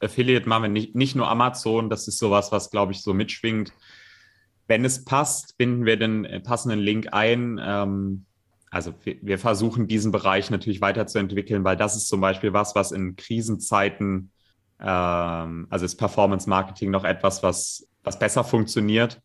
[0.00, 3.72] Affiliate machen wir nicht, nicht nur Amazon, das ist sowas, was glaube ich so mitschwingt
[4.66, 7.60] wenn es passt, binden wir den äh, passenden Link ein.
[7.62, 8.26] Ähm,
[8.70, 13.14] also wir, versuchen diesen Bereich natürlich weiterzuentwickeln, weil das ist zum Beispiel was, was in
[13.14, 14.32] Krisenzeiten,
[14.80, 19.20] ähm, also ist Performance Marketing noch etwas, was, was besser funktioniert,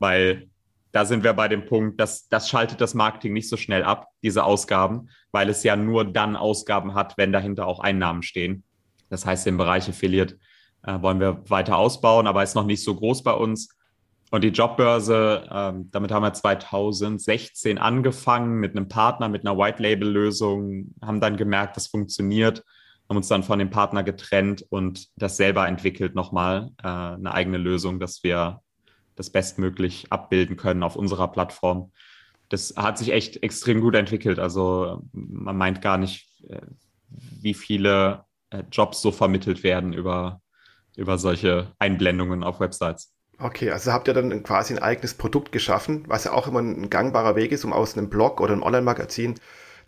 [0.00, 0.48] weil
[0.90, 4.08] da sind wir bei dem Punkt, dass das schaltet das Marketing nicht so schnell ab,
[4.22, 8.64] diese Ausgaben, weil es ja nur dann Ausgaben hat, wenn dahinter auch Einnahmen stehen.
[9.10, 10.38] Das heißt, den Bereich Affiliate
[10.82, 13.68] äh, wollen wir weiter ausbauen, aber ist noch nicht so groß bei uns.
[14.30, 20.94] Und die Jobbörse, ähm, damit haben wir 2016 angefangen mit einem Partner, mit einer White-Label-Lösung,
[21.02, 22.62] haben dann gemerkt, das funktioniert,
[23.08, 27.56] haben uns dann von dem Partner getrennt und das selber entwickelt nochmal, äh, eine eigene
[27.56, 28.60] Lösung, dass wir
[29.16, 31.90] das bestmöglich abbilden können auf unserer Plattform.
[32.50, 34.38] Das hat sich echt extrem gut entwickelt.
[34.38, 36.60] Also man meint gar nicht, äh,
[37.08, 38.24] wie viele
[38.70, 40.40] Jobs so vermittelt werden über,
[40.96, 43.12] über solche Einblendungen auf Websites.
[43.40, 46.90] Okay, also habt ihr dann quasi ein eigenes Produkt geschaffen, was ja auch immer ein
[46.90, 49.36] gangbarer Weg ist, um aus einem Blog oder einem Online-Magazin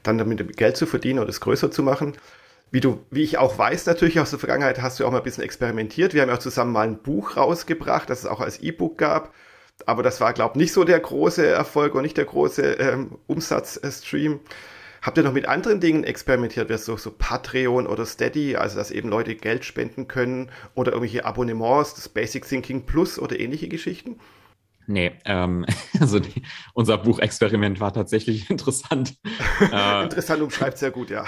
[0.03, 2.17] dann damit Geld zu verdienen oder es größer zu machen.
[2.71, 5.25] Wie du, wie ich auch weiß, natürlich aus der Vergangenheit hast du auch mal ein
[5.25, 6.15] bisschen experimentiert.
[6.15, 9.35] Wir haben ja auch zusammen mal ein Buch rausgebracht, das es auch als E-Book gab.
[9.87, 13.19] Aber das war, glaube ich, nicht so der große Erfolg und nicht der große ähm,
[13.27, 14.41] Umsatzstream.
[15.03, 18.91] Habt ihr noch mit anderen Dingen experimentiert, wie so, so Patreon oder Steady, also dass
[18.91, 24.21] eben Leute Geld spenden können oder irgendwelche Abonnements, das Basic Thinking Plus oder ähnliche Geschichten?
[24.87, 25.65] Nee, ähm,
[26.01, 26.43] also die,
[26.75, 29.17] unser Buchexperiment war tatsächlich interessant.
[29.73, 31.25] äh, interessant umschreibt sehr gut, ja.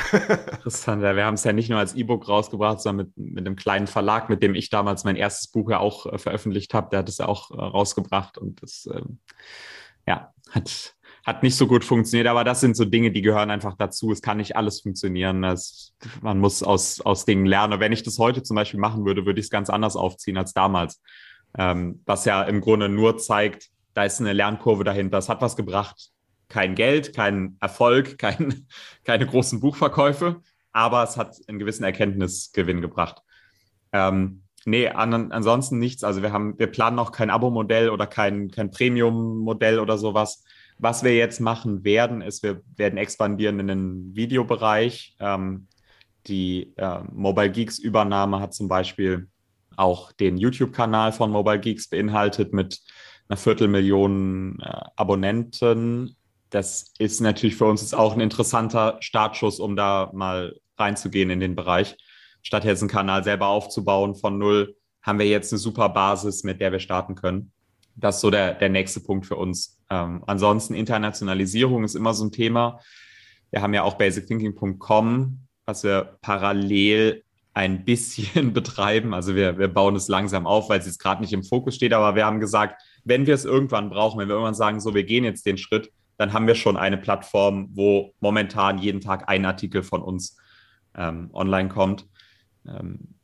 [0.52, 1.14] interessant, ja.
[1.16, 4.28] Wir haben es ja nicht nur als E-Book rausgebracht, sondern mit, mit einem kleinen Verlag,
[4.28, 6.88] mit dem ich damals mein erstes Buch ja auch äh, veröffentlicht habe.
[6.90, 9.18] Der hat es ja auch äh, rausgebracht und das ähm,
[10.06, 13.76] ja, hat, hat nicht so gut funktioniert, aber das sind so Dinge, die gehören einfach
[13.76, 14.10] dazu.
[14.10, 15.42] Es kann nicht alles funktionieren.
[15.42, 17.74] Das, man muss aus, aus Dingen lernen.
[17.74, 20.36] Und wenn ich das heute zum Beispiel machen würde, würde ich es ganz anders aufziehen
[20.36, 21.00] als damals
[21.58, 25.18] ähm, was ja im Grunde nur zeigt, da ist eine Lernkurve dahinter.
[25.18, 26.10] Es hat was gebracht.
[26.48, 28.66] Kein Geld, kein Erfolg, kein,
[29.04, 30.40] keine großen Buchverkäufe,
[30.72, 33.22] aber es hat einen gewissen Erkenntnisgewinn gebracht.
[33.92, 36.04] Ähm, nee, an, ansonsten nichts.
[36.04, 40.44] Also wir haben, wir planen auch kein Abo-Modell oder kein, kein Premium-Modell oder sowas.
[40.82, 45.14] Was wir jetzt machen werden, ist, wir werden expandieren in den Videobereich.
[45.20, 45.68] Ähm,
[46.26, 49.28] die äh, Mobile Geeks Übernahme hat zum Beispiel
[49.76, 52.80] auch den YouTube-Kanal von Mobile Geeks beinhaltet mit
[53.28, 56.16] einer Viertelmillion äh, Abonnenten.
[56.50, 61.38] Das ist natürlich für uns jetzt auch ein interessanter Startschuss, um da mal reinzugehen in
[61.38, 61.96] den Bereich.
[62.42, 66.60] Statt jetzt einen Kanal selber aufzubauen von null, haben wir jetzt eine super Basis, mit
[66.60, 67.52] der wir starten können.
[67.94, 69.78] Das ist so der, der nächste Punkt für uns.
[69.92, 72.80] Ähm, ansonsten Internationalisierung ist immer so ein Thema.
[73.50, 79.12] Wir haben ja auch basicthinking.com, was wir parallel ein bisschen betreiben.
[79.12, 81.92] Also wir, wir bauen es langsam auf, weil es jetzt gerade nicht im Fokus steht.
[81.92, 85.04] Aber wir haben gesagt, wenn wir es irgendwann brauchen, wenn wir irgendwann sagen, so, wir
[85.04, 89.44] gehen jetzt den Schritt, dann haben wir schon eine Plattform, wo momentan jeden Tag ein
[89.44, 90.38] Artikel von uns
[90.96, 92.06] ähm, online kommt.
[92.66, 93.14] Ähm,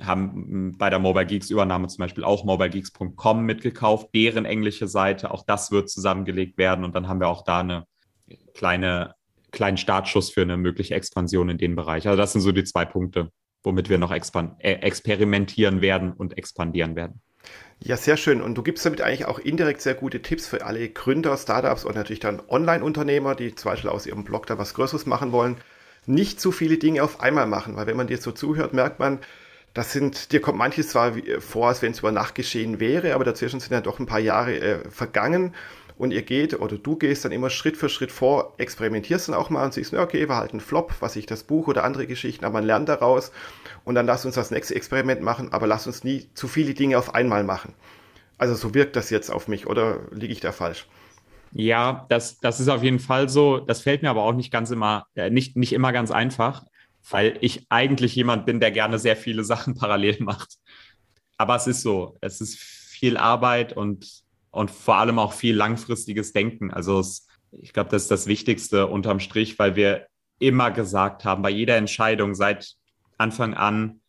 [0.00, 5.30] haben bei der Mobile Geeks Übernahme zum Beispiel auch mobilegeeks.com mitgekauft, deren englische Seite.
[5.30, 7.86] Auch das wird zusammengelegt werden und dann haben wir auch da eine
[8.54, 9.14] kleine,
[9.50, 12.06] kleinen Startschuss für eine mögliche Expansion in den Bereich.
[12.06, 13.30] Also das sind so die zwei Punkte,
[13.62, 14.16] womit wir noch äh,
[14.60, 17.20] experimentieren werden und expandieren werden.
[17.84, 18.40] Ja, sehr schön.
[18.40, 21.96] Und du gibst damit eigentlich auch indirekt sehr gute Tipps für alle Gründer, Startups und
[21.96, 25.56] natürlich dann Online-Unternehmer, die zum Beispiel aus ihrem Blog da was Größeres machen wollen.
[26.06, 29.18] Nicht zu viele Dinge auf einmal machen, weil wenn man dir so zuhört, merkt man,
[29.74, 33.24] das sind, dir kommt manches zwar vor, als wenn es über Nacht geschehen wäre, aber
[33.24, 35.54] dazwischen sind ja doch ein paar Jahre äh, vergangen
[35.96, 39.50] und ihr geht oder du gehst dann immer Schritt für Schritt vor, experimentierst dann auch
[39.50, 42.44] mal und siehst, okay, war halt ein Flop, was ich das Buch oder andere Geschichten,
[42.44, 43.32] aber man lernt daraus
[43.84, 46.98] und dann lass uns das nächste Experiment machen, aber lass uns nie zu viele Dinge
[46.98, 47.74] auf einmal machen.
[48.38, 50.86] Also so wirkt das jetzt auf mich oder liege ich da falsch?
[51.52, 53.58] Ja, das, das ist auf jeden Fall so.
[53.58, 56.64] Das fällt mir aber auch nicht ganz immer, äh, nicht, nicht immer ganz einfach,
[57.10, 60.56] weil ich eigentlich jemand bin, der gerne sehr viele Sachen parallel macht.
[61.36, 66.32] Aber es ist so, es ist viel Arbeit und und vor allem auch viel langfristiges
[66.32, 66.70] Denken.
[66.70, 70.06] Also es, ich glaube, das ist das Wichtigste unterm Strich, weil wir
[70.38, 72.74] immer gesagt haben, bei jeder Entscheidung seit
[73.18, 74.00] Anfang an,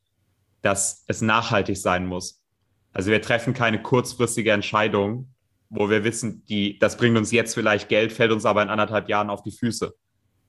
[0.61, 2.41] dass es nachhaltig sein muss.
[2.91, 5.33] Also wir treffen keine kurzfristige Entscheidung,
[5.69, 9.09] wo wir wissen, die, das bringt uns jetzt vielleicht Geld, fällt uns aber in anderthalb
[9.09, 9.95] Jahren auf die Füße.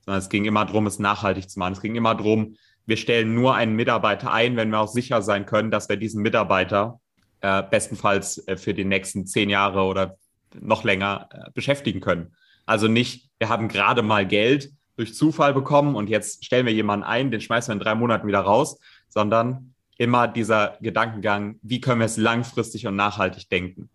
[0.05, 1.73] Sondern es ging immer darum, es nachhaltig zu machen.
[1.73, 5.45] Es ging immer darum, wir stellen nur einen Mitarbeiter ein, wenn wir auch sicher sein
[5.45, 6.99] können, dass wir diesen Mitarbeiter
[7.41, 10.17] äh, bestenfalls äh, für die nächsten zehn Jahre oder
[10.59, 12.35] noch länger äh, beschäftigen können.
[12.65, 17.05] Also nicht, wir haben gerade mal Geld durch Zufall bekommen und jetzt stellen wir jemanden
[17.05, 21.99] ein, den schmeißen wir in drei Monaten wieder raus, sondern immer dieser Gedankengang, wie können
[21.99, 23.89] wir es langfristig und nachhaltig denken.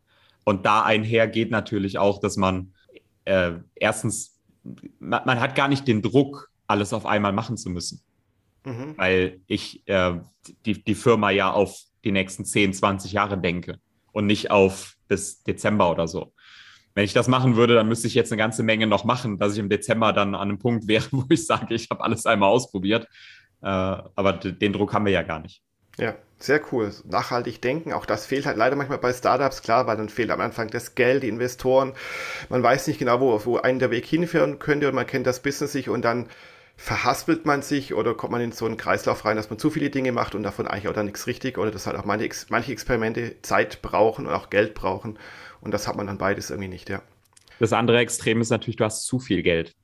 [0.44, 2.72] Und da einher geht natürlich auch, dass man
[3.24, 4.39] äh, erstens,
[4.98, 8.00] man, man, hat gar nicht den Druck, alles auf einmal machen zu müssen.
[8.64, 8.94] Mhm.
[8.96, 10.20] Weil ich äh,
[10.66, 13.78] die, die Firma ja auf die nächsten 10, 20 Jahre denke
[14.12, 16.32] und nicht auf bis Dezember oder so.
[16.94, 19.52] Wenn ich das machen würde, dann müsste ich jetzt eine ganze Menge noch machen, dass
[19.52, 22.50] ich im Dezember dann an einem Punkt wäre, wo ich sage, ich habe alles einmal
[22.50, 23.06] ausprobiert.
[23.62, 25.62] Äh, aber den Druck haben wir ja gar nicht.
[25.98, 26.92] Ja, sehr cool.
[27.04, 30.40] Nachhaltig denken, auch das fehlt halt leider manchmal bei Startups, klar, weil dann fehlt am
[30.40, 31.92] Anfang das Geld, die Investoren.
[32.48, 35.40] Man weiß nicht genau, wo, wo einen der Weg hinführen könnte und man kennt das
[35.40, 36.28] Business nicht und dann
[36.78, 39.90] verhaspelt man sich oder kommt man in so einen Kreislauf rein, dass man zu viele
[39.90, 42.72] Dinge macht und davon eigentlich auch dann nichts richtig oder dass halt auch manche, manche
[42.72, 45.18] Experimente Zeit brauchen und auch Geld brauchen
[45.60, 47.02] und das hat man dann beides irgendwie nicht, ja.
[47.58, 49.74] Das andere Extrem ist natürlich, du hast zu viel Geld.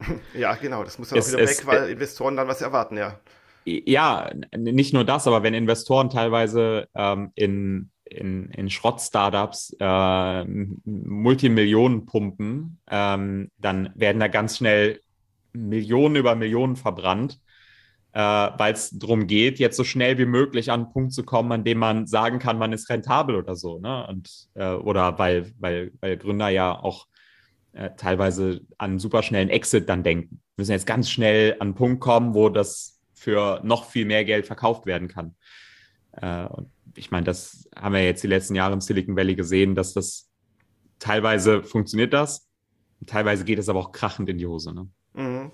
[0.34, 2.96] ja, genau, das muss dann es, auch wieder es, weg, weil Investoren dann was erwarten,
[2.96, 3.20] ja.
[3.68, 12.06] Ja, nicht nur das, aber wenn Investoren teilweise ähm, in, in, in Schrott-Startups äh, Multimillionen
[12.06, 15.00] pumpen, ähm, dann werden da ganz schnell
[15.52, 17.40] Millionen über Millionen verbrannt,
[18.12, 21.50] äh, weil es darum geht, jetzt so schnell wie möglich an einen Punkt zu kommen,
[21.50, 23.80] an dem man sagen kann, man ist rentabel oder so.
[23.80, 24.06] Ne?
[24.06, 27.08] Und, äh, oder weil, weil, weil Gründer ja auch
[27.72, 30.40] äh, teilweise an einen superschnellen Exit dann denken.
[30.56, 34.46] müssen jetzt ganz schnell an einen Punkt kommen, wo das für noch viel mehr Geld
[34.46, 35.34] verkauft werden kann.
[36.12, 36.46] Äh,
[36.94, 40.30] ich meine, das haben wir jetzt die letzten Jahre im Silicon Valley gesehen, dass das
[40.98, 42.48] teilweise funktioniert das,
[43.06, 44.72] teilweise geht es aber auch krachend in die Hose.
[44.74, 44.88] Ne?
[45.14, 45.50] Mhm.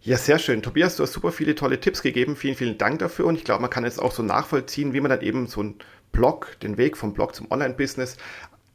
[0.00, 0.62] Ja, sehr schön.
[0.62, 2.36] Tobias, du hast super viele tolle Tipps gegeben.
[2.36, 3.26] Vielen, vielen Dank dafür.
[3.26, 5.76] Und ich glaube, man kann jetzt auch so nachvollziehen, wie man dann eben so einen
[6.12, 8.16] Blog, den Weg vom Blog zum Online-Business,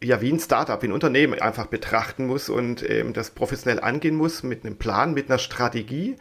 [0.04, 4.16] ja, wie ein Startup, wie ein Unternehmen einfach betrachten muss und ähm, das professionell angehen
[4.16, 6.18] muss mit einem Plan, mit einer Strategie.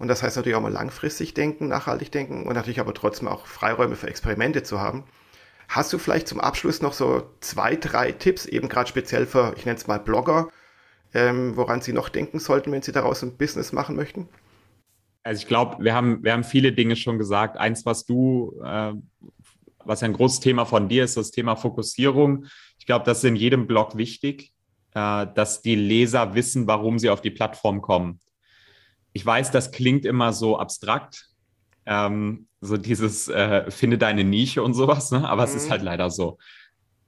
[0.00, 3.46] Und das heißt natürlich auch mal langfristig denken, nachhaltig denken und natürlich aber trotzdem auch
[3.46, 5.04] Freiräume für Experimente zu haben.
[5.68, 9.66] Hast du vielleicht zum Abschluss noch so zwei, drei Tipps, eben gerade speziell für, ich
[9.66, 10.48] nenne es mal Blogger,
[11.12, 14.26] ähm, woran sie noch denken sollten, wenn sie daraus ein Business machen möchten?
[15.22, 17.58] Also ich glaube, wir haben, wir haben viele Dinge schon gesagt.
[17.58, 18.94] Eins, was du, äh,
[19.84, 22.46] was ein großes Thema von dir ist, das Thema Fokussierung.
[22.78, 24.54] Ich glaube, das ist in jedem Blog wichtig,
[24.94, 28.18] äh, dass die Leser wissen, warum sie auf die Plattform kommen.
[29.12, 31.26] Ich weiß, das klingt immer so abstrakt,
[31.86, 35.28] ähm, so dieses äh, finde deine Nische und sowas, ne?
[35.28, 35.48] aber mhm.
[35.48, 35.70] es ist mhm.
[35.70, 36.38] halt leider so.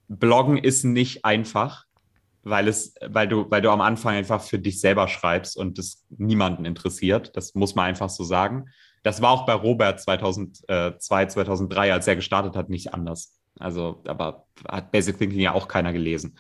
[0.09, 1.85] Bloggen ist nicht einfach,
[2.43, 6.05] weil es, weil du, weil du am Anfang einfach für dich selber schreibst und das
[6.11, 7.37] niemanden interessiert.
[7.37, 8.67] Das muss man einfach so sagen.
[9.03, 13.39] Das war auch bei Robert 2002, 2003, als er gestartet hat, nicht anders.
[13.59, 16.39] Also, aber hat Basic Thinking ja auch keiner gelesen.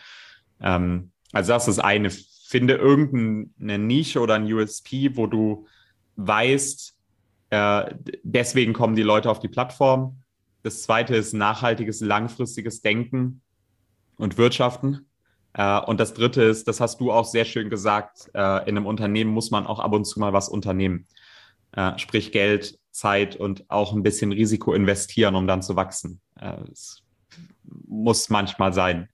[0.60, 2.10] Ähm, also das ist eine.
[2.52, 5.66] Finde irgendeine Nische oder ein USP, wo du
[6.16, 6.94] weißt,
[7.48, 7.94] äh,
[8.24, 10.18] deswegen kommen die Leute auf die Plattform.
[10.62, 13.40] Das zweite ist nachhaltiges, langfristiges Denken
[14.18, 15.06] und Wirtschaften.
[15.54, 18.84] Äh, und das dritte ist, das hast du auch sehr schön gesagt, äh, in einem
[18.84, 21.06] Unternehmen muss man auch ab und zu mal was unternehmen.
[21.74, 26.20] Äh, sprich Geld, Zeit und auch ein bisschen Risiko investieren, um dann zu wachsen.
[26.38, 27.02] Äh, es
[27.86, 29.08] muss manchmal sein.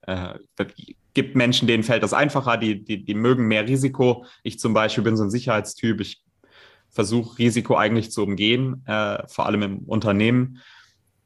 [1.14, 4.24] Gibt Menschen, denen fällt das einfacher, die, die, die mögen mehr Risiko.
[4.42, 6.00] Ich zum Beispiel bin so ein Sicherheitstyp.
[6.00, 6.22] Ich
[6.90, 10.60] versuche Risiko eigentlich zu umgehen, äh, vor allem im Unternehmen.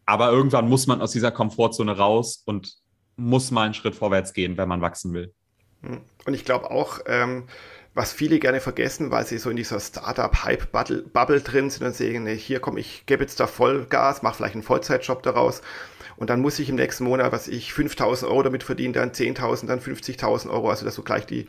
[0.06, 2.76] Aber irgendwann muss man aus dieser Komfortzone raus und
[3.16, 5.32] muss mal einen Schritt vorwärts gehen, wenn man wachsen will.
[5.82, 6.00] Hm.
[6.24, 7.44] Und ich glaube auch, ähm,
[7.94, 12.36] was viele gerne vergessen, weil sie so in dieser Startup-Hype-Bubble drin sind und sagen, nee,
[12.36, 15.60] hier komm, ich gebe jetzt da Vollgas, mache vielleicht einen Vollzeitjob daraus
[16.22, 19.66] und dann muss ich im nächsten Monat, was ich, 5000 Euro damit verdienen, dann 10.000,
[19.66, 21.46] dann 50.000 Euro, also dass du gleich die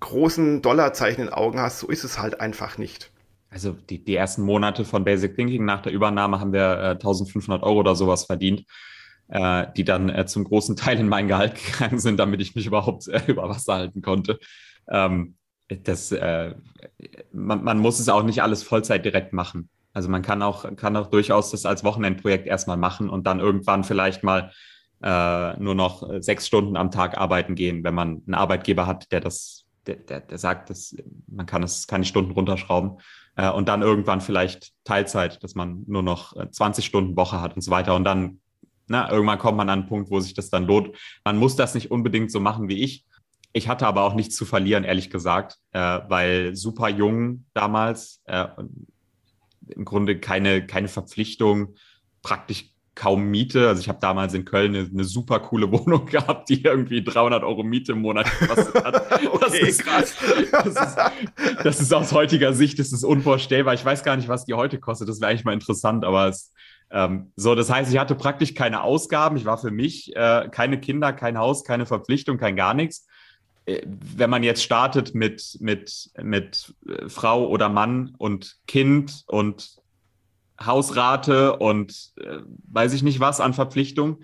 [0.00, 3.10] großen Dollarzeichen in den Augen hast, so ist es halt einfach nicht
[3.56, 7.62] also die, die ersten Monate von Basic Thinking nach der Übernahme haben wir äh, 1500
[7.62, 8.64] Euro oder sowas verdient,
[9.28, 12.66] äh, die dann äh, zum großen Teil in mein Gehalt gegangen sind, damit ich mich
[12.66, 14.38] überhaupt äh, über Wasser halten konnte.
[14.90, 15.36] Ähm,
[15.68, 16.54] das, äh,
[17.32, 19.68] man, man muss es auch nicht alles Vollzeit direkt machen.
[19.96, 23.82] Also man kann auch, kann auch durchaus das als Wochenendprojekt erstmal machen und dann irgendwann
[23.82, 24.52] vielleicht mal
[25.02, 29.20] äh, nur noch sechs Stunden am Tag arbeiten gehen, wenn man einen Arbeitgeber hat, der
[29.20, 30.94] das, der, der, der sagt, dass
[31.28, 32.98] man kann es, die Stunden runterschrauben
[33.36, 37.56] äh, und dann irgendwann vielleicht Teilzeit, dass man nur noch 20 äh, Stunden Woche hat
[37.56, 37.94] und so weiter.
[37.94, 38.40] Und dann,
[38.88, 40.94] na, irgendwann kommt man an einen Punkt, wo sich das dann lohnt.
[41.24, 43.06] Man muss das nicht unbedingt so machen wie ich.
[43.54, 48.48] Ich hatte aber auch nichts zu verlieren, ehrlich gesagt, äh, weil super jung damals, äh,
[49.68, 51.74] im Grunde keine, keine Verpflichtung,
[52.22, 53.68] praktisch kaum Miete.
[53.68, 57.44] Also ich habe damals in Köln eine, eine, super coole Wohnung gehabt, die irgendwie 300
[57.44, 59.12] Euro Miete im Monat gekostet hat.
[59.32, 60.16] okay, das ist krass.
[60.50, 60.96] Das ist,
[61.62, 63.74] das ist, aus heutiger Sicht das ist unvorstellbar.
[63.74, 65.08] Ich weiß gar nicht, was die heute kostet.
[65.08, 66.52] Das wäre eigentlich mal interessant, aber es
[66.90, 69.36] ähm, so, das heißt, ich hatte praktisch keine Ausgaben.
[69.36, 73.06] Ich war für mich äh, keine Kinder, kein Haus, keine Verpflichtung, kein gar nichts.
[73.66, 79.76] Äh, wenn man jetzt startet mit, mit, mit äh, Frau oder Mann und Kind und
[80.64, 82.38] Hausrate und äh,
[82.68, 84.22] weiß ich nicht was an Verpflichtung,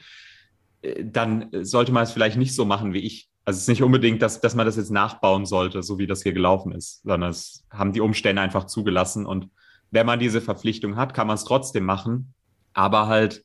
[0.80, 3.28] äh, dann sollte man es vielleicht nicht so machen wie ich.
[3.44, 6.22] Also es ist nicht unbedingt, dass, dass man das jetzt nachbauen sollte, so wie das
[6.22, 9.26] hier gelaufen ist, sondern es haben die Umstände einfach zugelassen.
[9.26, 9.48] Und
[9.90, 12.34] wenn man diese Verpflichtung hat, kann man es trotzdem machen,
[12.72, 13.44] aber halt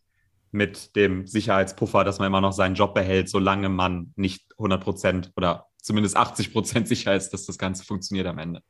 [0.52, 5.32] mit dem Sicherheitspuffer, dass man immer noch seinen Job behält, solange man nicht 100 Prozent
[5.36, 8.62] oder zumindest 80 Prozent sicher ist, dass das Ganze funktioniert am Ende.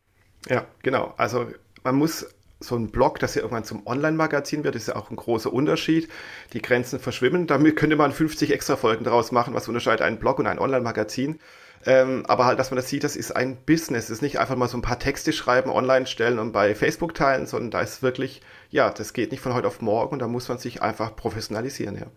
[0.48, 1.14] Ja, genau.
[1.18, 1.48] Also
[1.84, 2.28] man muss
[2.60, 6.10] so ein Blog, das ja irgendwann zum Online-Magazin wird, ist ja auch ein großer Unterschied.
[6.54, 7.48] Die Grenzen verschwimmen.
[7.48, 11.40] Damit könnte man 50 extra Folgen daraus machen, was unterscheidet einen Blog und ein Online-Magazin.
[11.86, 14.08] Ähm, aber halt, dass man das sieht, das ist ein Business.
[14.08, 17.14] Das ist nicht einfach mal so ein paar Texte schreiben, online stellen und bei Facebook
[17.14, 18.42] teilen, sondern da ist wirklich,
[18.72, 21.96] ja, das geht nicht von heute auf morgen und da muss man sich einfach professionalisieren,
[21.96, 22.08] ja.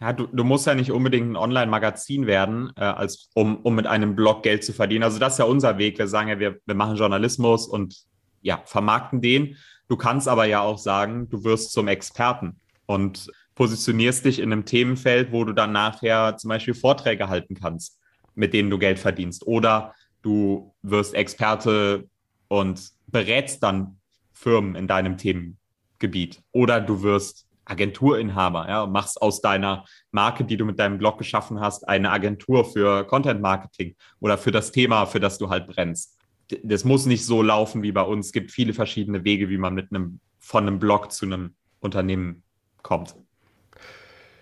[0.00, 3.86] Ja, du, du musst ja nicht unbedingt ein Online-Magazin werden, äh, als, um, um mit
[3.86, 5.04] einem Blog Geld zu verdienen.
[5.04, 5.98] Also das ist ja unser Weg.
[5.98, 8.04] Wir sagen ja, wir, wir machen Journalismus und
[8.42, 9.56] ja, vermarkten den.
[9.88, 14.64] Du kannst aber ja auch sagen, du wirst zum Experten und positionierst dich in einem
[14.64, 17.98] Themenfeld, wo du dann nachher zum Beispiel Vorträge halten kannst,
[18.34, 19.46] mit denen du Geld verdienst.
[19.46, 22.08] Oder du wirst Experte
[22.48, 23.98] und berätst dann
[24.32, 30.64] Firmen in deinem Themengebiet oder du wirst Agenturinhaber, ja, machst aus deiner Marke, die du
[30.64, 35.20] mit deinem Blog geschaffen hast, eine Agentur für Content Marketing oder für das Thema, für
[35.20, 36.18] das du halt brennst.
[36.62, 38.26] Das muss nicht so laufen wie bei uns.
[38.26, 42.42] Es gibt viele verschiedene Wege, wie man mit einem von einem Blog zu einem Unternehmen
[42.82, 43.14] kommt.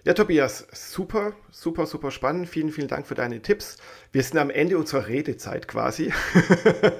[0.05, 2.49] Ja, Tobias, super, super, super spannend.
[2.49, 3.77] Vielen, vielen Dank für deine Tipps.
[4.11, 6.13] Wir sind am Ende unserer Redezeit quasi.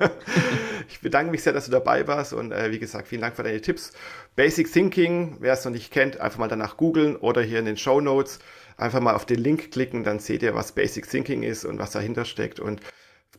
[0.89, 3.43] ich bedanke mich sehr, dass du dabei warst und äh, wie gesagt, vielen Dank für
[3.43, 3.93] deine Tipps.
[4.37, 7.77] Basic Thinking, wer es noch nicht kennt, einfach mal danach googeln oder hier in den
[7.77, 8.39] Show Notes
[8.77, 11.91] einfach mal auf den Link klicken, dann seht ihr, was Basic Thinking ist und was
[11.93, 12.81] dahinter steckt und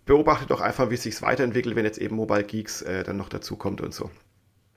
[0.05, 3.29] beobachtet doch einfach, wie es sich weiterentwickelt, wenn jetzt eben Mobile Geeks äh, dann noch
[3.29, 4.11] dazu kommt und so.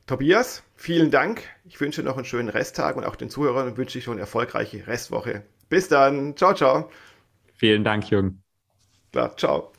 [0.06, 1.42] Tobias, vielen Dank.
[1.64, 4.86] Ich wünsche noch einen schönen Resttag und auch den Zuhörern wünsche ich schon eine erfolgreiche
[4.86, 5.42] Restwoche.
[5.68, 6.36] Bis dann.
[6.36, 6.90] Ciao, ciao.
[7.54, 8.42] Vielen Dank, Jürgen.
[9.12, 9.72] Klar, ciao.